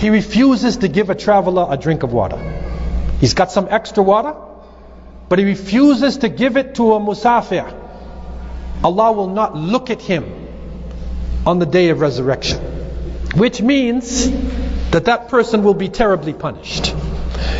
he 0.00 0.10
refuses 0.10 0.78
to 0.78 0.88
give 0.88 1.10
a 1.10 1.14
traveler 1.14 1.66
a 1.70 1.76
drink 1.76 2.02
of 2.02 2.12
water. 2.12 2.38
He's 3.20 3.34
got 3.34 3.52
some 3.52 3.68
extra 3.70 4.02
water, 4.02 4.34
but 5.28 5.38
he 5.38 5.44
refuses 5.44 6.18
to 6.18 6.28
give 6.28 6.56
it 6.56 6.74
to 6.76 6.94
a 6.94 7.00
musafir. 7.00 7.72
Allah 8.82 9.12
will 9.12 9.28
not 9.28 9.54
look 9.56 9.90
at 9.90 10.00
him 10.00 10.48
on 11.46 11.58
the 11.58 11.66
day 11.66 11.90
of 11.90 12.00
resurrection. 12.00 12.58
Which 13.34 13.62
means 13.62 14.30
that 14.90 15.04
that 15.04 15.28
person 15.28 15.62
will 15.62 15.74
be 15.74 15.88
terribly 15.88 16.32
punished. 16.32 16.94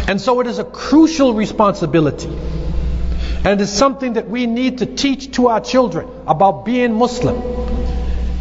And 0.08 0.20
so 0.20 0.40
it 0.40 0.46
is 0.46 0.58
a 0.58 0.64
crucial 0.64 1.34
responsibility. 1.34 2.28
And 2.28 3.60
it 3.60 3.60
is 3.60 3.72
something 3.72 4.14
that 4.14 4.28
we 4.28 4.46
need 4.46 4.78
to 4.78 4.86
teach 4.86 5.32
to 5.36 5.48
our 5.48 5.60
children 5.60 6.08
about 6.26 6.64
being 6.64 6.94
Muslim. 6.94 7.59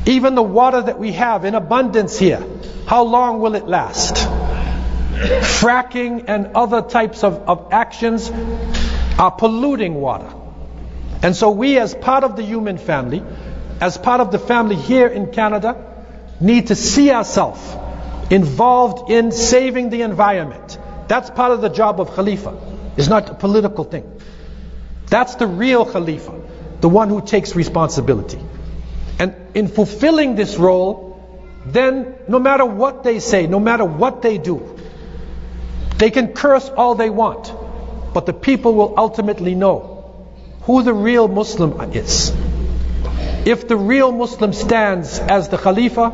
Even 0.05 0.35
the 0.35 0.43
water 0.43 0.81
that 0.81 0.99
we 0.99 1.11
have 1.13 1.45
in 1.45 1.55
abundance 1.55 2.17
here, 2.17 2.43
how 2.87 3.03
long 3.03 3.39
will 3.39 3.55
it 3.55 3.67
last? 3.67 4.15
Fracking 5.59 6.25
and 6.27 6.51
other 6.55 6.81
types 6.81 7.23
of, 7.23 7.33
of 7.47 7.71
actions 7.71 8.31
are 9.19 9.31
polluting 9.31 9.95
water. 9.95 10.33
And 11.21 11.35
so 11.35 11.49
we 11.51 11.77
as 11.77 11.93
part 11.93 12.23
of 12.23 12.35
the 12.37 12.43
human 12.43 12.77
family, 12.77 13.21
as 13.81 13.97
part 13.97 14.21
of 14.21 14.31
the 14.31 14.39
family 14.39 14.75
here 14.75 15.07
in 15.07 15.31
Canada, 15.31 15.75
need 16.39 16.67
to 16.67 16.75
see 16.75 17.11
ourselves 17.11 17.61
involved 18.29 19.11
in 19.11 19.31
saving 19.31 19.89
the 19.89 20.03
environment. 20.03 20.77
That's 21.07 21.29
part 21.29 21.51
of 21.51 21.61
the 21.61 21.69
job 21.69 21.99
of 21.99 22.13
Khalifa. 22.13 22.57
It's 22.95 23.07
not 23.07 23.29
a 23.29 23.33
political 23.33 23.83
thing. 23.83 24.21
That's 25.07 25.35
the 25.35 25.47
real 25.47 25.85
Khalifa, 25.85 26.39
the 26.81 26.89
one 26.89 27.09
who 27.09 27.21
takes 27.21 27.55
responsibility. 27.55 28.39
And 29.19 29.35
in 29.53 29.67
fulfilling 29.67 30.35
this 30.35 30.55
role, 30.55 31.09
then 31.65 32.15
no 32.27 32.39
matter 32.39 32.65
what 32.65 33.03
they 33.03 33.19
say, 33.19 33.47
no 33.47 33.59
matter 33.59 33.83
what 33.83 34.21
they 34.21 34.37
do, 34.37 34.79
they 35.97 36.09
can 36.09 36.29
curse 36.29 36.69
all 36.69 36.95
they 36.95 37.09
want, 37.09 37.53
but 38.13 38.25
the 38.25 38.33
people 38.33 38.73
will 38.73 38.93
ultimately 38.97 39.55
know 39.55 39.99
who 40.61 40.83
the 40.83 40.93
real 40.93 41.27
Muslim 41.27 41.79
is. 41.93 42.31
If 43.45 43.67
the 43.67 43.75
real 43.75 44.11
Muslim 44.11 44.53
stands 44.53 45.19
as 45.19 45.49
the 45.49 45.57
Khalifa, 45.57 46.13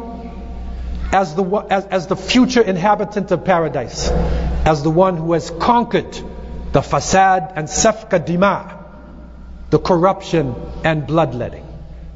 as 1.12 1.36
the, 1.36 1.44
as, 1.70 1.86
as 1.86 2.08
the 2.08 2.16
future 2.16 2.62
inhabitant 2.62 3.32
of 3.32 3.46
paradise, 3.46 4.10
as 4.10 4.82
the 4.82 4.90
one 4.90 5.18
who 5.18 5.34
has 5.34 5.52
conquered 5.52 6.12
the 6.72 6.82
fasad 6.82 7.54
and 7.56 7.68
safka 7.68 8.20
dima, 8.20 8.84
the 9.70 9.80
corruption 9.80 10.56
and 10.84 11.06
bloodletting. 11.06 11.65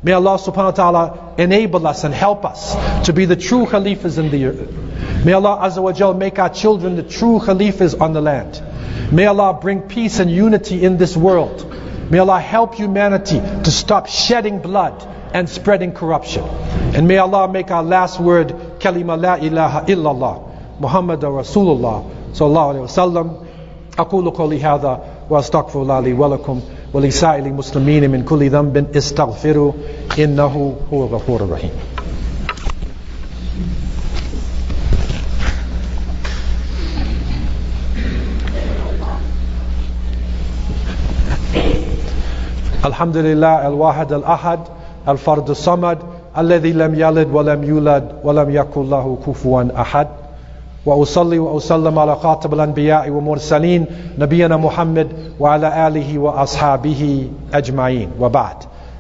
May 0.03 0.13
Allah 0.13 0.37
subhanahu 0.39 0.55
wa 0.55 0.71
ta'ala 0.71 1.35
enable 1.39 1.87
us 1.87 2.05
and 2.05 2.13
help 2.13 2.45
us 2.45 2.77
to 3.07 3.13
be 3.13 3.25
the 3.25 3.37
true 3.37 3.65
Khalifas 3.65 4.19
in 4.19 4.31
the 4.31 4.45
earth. 4.47 5.25
May 5.25 5.33
Allah 5.33 5.61
Azza 5.63 5.83
wa 5.83 5.93
Jal 5.93 6.13
make 6.13 6.39
our 6.39 6.51
children 6.51 6.97
the 6.97 7.03
true 7.03 7.39
Khalifas 7.39 7.99
on 7.99 8.13
the 8.13 8.21
land. 8.21 8.63
May 9.11 9.25
Allah 9.25 9.59
bring 9.61 9.81
peace 9.83 10.19
and 10.19 10.31
unity 10.31 10.85
in 10.85 10.99
this 10.99 11.17
world. 11.17 11.65
May 12.11 12.19
Allah 12.19 12.39
help 12.39 12.75
humanity 12.75 13.41
to 13.41 13.71
stop 13.71 14.07
shedding 14.07 14.59
blood 14.59 15.07
and 15.33 15.49
spreading 15.49 15.93
corruption. 15.93 16.45
And 16.95 17.09
may 17.09 17.17
Allah 17.17 17.51
make 17.51 17.71
our 17.71 17.83
last 17.83 18.21
word 18.21 18.49
kalima 18.81 19.21
la 19.21 19.37
ilaha 19.37 19.87
illallah 19.87 20.81
Muhammad 20.81 21.21
Rasulullah 21.21 22.05
sallallahu 22.33 22.75
alayhi 22.75 22.81
wa 22.81 22.87
sallam. 22.87 23.41
أقول 23.95 24.31
قولي 24.31 24.61
هذا 24.61 25.01
وأستغفر 25.31 25.83
الله 25.83 26.01
لي 26.01 26.13
ولكم 26.13 26.61
ولسائر 26.94 27.46
المسلمين 27.46 28.12
من 28.12 28.24
كل 28.24 28.50
ذنب 28.50 28.96
استغفروا 28.96 29.72
إنه 30.20 30.76
هو 30.94 31.04
الغفور 31.06 31.42
الرحيم. 31.42 31.72
الحمد 42.86 43.18
لله 43.18 43.68
الواحد 43.68 44.14
الأحد 44.14 44.60
الفرد 45.08 45.50
الصمد 45.50 45.98
الذي 46.38 46.74
لم 46.74 46.96
يلد 46.96 47.28
ولم 47.34 47.64
يولد 47.64 48.12
ولم 48.24 48.50
يكن 48.50 48.90
له 48.90 49.18
كفوا 49.28 49.82
أحد 49.82 50.08
وأصلي 50.86 51.40
وأسلم 51.40 52.00
على 52.00 52.16
خاتم 52.16 52.54
الأنبياء 52.54 53.10
والمرسلين 53.10 53.86
نبينا 54.20 54.58
محمد 54.58 55.08
وعلى 55.40 55.88
آله 55.88 56.20
وأصحابه 56.20 57.28
أجمعين 57.54 58.10
وبعد 58.20 58.56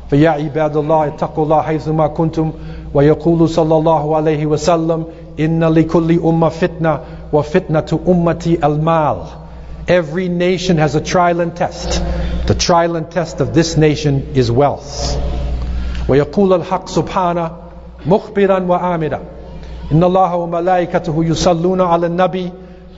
فيا 0.09 0.29
عباد 0.29 0.77
الله 0.77 1.07
اتقوا 1.07 1.43
الله 1.43 1.61
حيثما 1.61 2.07
كنتم 2.07 2.51
ويقول 2.93 3.49
صلى 3.49 3.75
الله 3.77 4.15
عليه 4.15 4.45
وسلم 4.45 5.03
إن 5.39 5.63
لكل 5.63 6.19
أمة 6.19 6.49
فتنة 6.49 6.99
وفتنة 7.33 7.99
أمتي 8.07 8.65
المال 8.65 9.17
Every 9.87 10.29
nation 10.29 10.77
has 10.77 10.93
a 10.93 11.01
trial 11.01 11.39
and 11.41 11.55
test. 11.55 11.99
The 12.45 12.53
trial 12.53 12.95
and 12.95 13.09
test 13.09 13.41
of 13.41 13.55
this 13.55 13.75
nation 13.75 14.23
is 14.35 14.51
wealth. 14.51 15.17
ويقول 16.09 16.53
الحق 16.53 16.87
سبحانه 16.89 17.51
مخبرا 18.05 18.59
وآمرا 18.59 19.19
إن 19.91 20.03
الله 20.03 20.35
وملائكته 20.35 21.25
يصلون 21.25 21.81
على 21.81 22.07
النبي. 22.07 22.51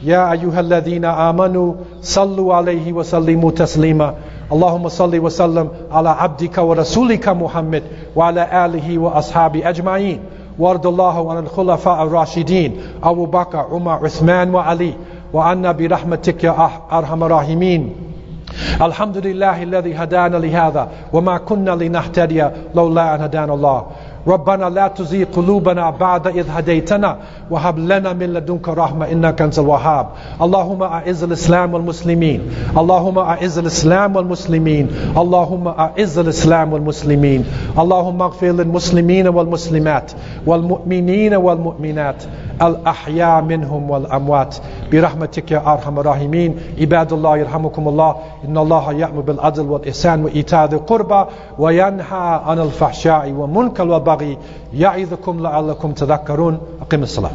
يا 0.03 0.31
أيها 0.31 0.59
الذين 0.59 1.05
آمنوا 1.05 1.73
صلوا 2.01 2.55
عليه 2.55 2.93
وسلموا 2.93 3.51
تسليما. 3.51 4.13
اللهم 4.51 4.89
صل 4.89 5.19
وسلم 5.19 5.69
على 5.91 6.09
عبدك 6.09 6.57
ورسولك 6.57 7.29
محمد 7.29 7.83
وعلى 8.15 8.65
آله 8.65 8.97
وأصحابه 8.97 9.69
أجمعين. 9.69 10.19
وارض 10.59 10.87
الله 10.87 11.31
عن 11.31 11.37
الخلفاء 11.37 12.03
الراشدين 12.03 12.81
أبو 13.03 13.25
بكر 13.25 13.65
عمر 13.71 14.05
عثمان 14.05 14.55
وعلي. 14.55 14.93
وعنا 15.33 15.71
برحمتك 15.71 16.43
يا 16.43 16.69
أرحم 16.91 17.23
الراحمين. 17.23 17.95
الحمد 18.81 19.17
لله 19.17 19.63
الذي 19.63 19.95
هدانا 19.95 20.37
لهذا 20.37 20.87
وما 21.13 21.37
كنا 21.37 21.71
لنهتدي 21.71 22.49
لولا 22.75 23.15
أن 23.15 23.21
هدانا 23.21 23.53
الله. 23.53 23.85
ربنا 24.26 24.64
لا 24.70 24.88
تزيغ 24.88 25.26
قلوبنا 25.36 25.90
بعد 25.90 26.26
إذ 26.26 26.44
هديتنا 26.50 27.16
وهب 27.50 27.78
لنا 27.78 28.12
من 28.12 28.32
لدنك 28.34 28.68
رحمة 28.68 29.12
إنك 29.12 29.42
أنت 29.42 29.58
الوهاب 29.58 30.06
اللهم 30.42 30.82
أعز 30.82 31.24
الإسلام 31.24 31.74
والمسلمين 31.74 32.40
اللهم 32.78 33.18
أعز 33.18 33.58
الإسلام 33.58 34.16
والمسلمين 34.16 34.88
اللهم 35.16 35.68
أعز 35.68 36.18
الإسلام 36.18 36.72
والمسلمين 36.72 37.44
اللهم 37.78 38.22
اغفر 38.22 38.46
للمسلمين 38.46 39.28
والمسلمات 39.28 40.12
والمؤمنين 40.46 41.34
والمؤمنات 41.34 42.22
الأحياء 42.61 43.41
منهم 43.41 43.89
والأموات. 43.89 44.55
برحمتك 44.91 45.51
يا 45.51 45.73
أرحم 45.73 45.99
الراحمين. 45.99 46.55
عباد 46.81 47.13
الله 47.13 47.37
يرحمكم 47.37 47.87
الله. 47.87 48.15
إن 48.47 48.57
الله 48.57 48.93
يأمر 48.93 49.21
بالعدل 49.21 49.61
والإحسان 49.61 50.23
وإيتاء 50.23 50.65
ذي 50.65 50.75
القربى 50.75 51.29
وينهى 51.59 52.41
عن 52.45 52.59
الفحشاء 52.59 53.31
والمنكر 53.31 53.87
والبغي. 53.87 54.37
يعظكم 54.73 55.39
لعلكم 55.39 55.91
تذكرون. 55.91 56.59
أقم 56.81 57.03
الصلاة. 57.03 57.31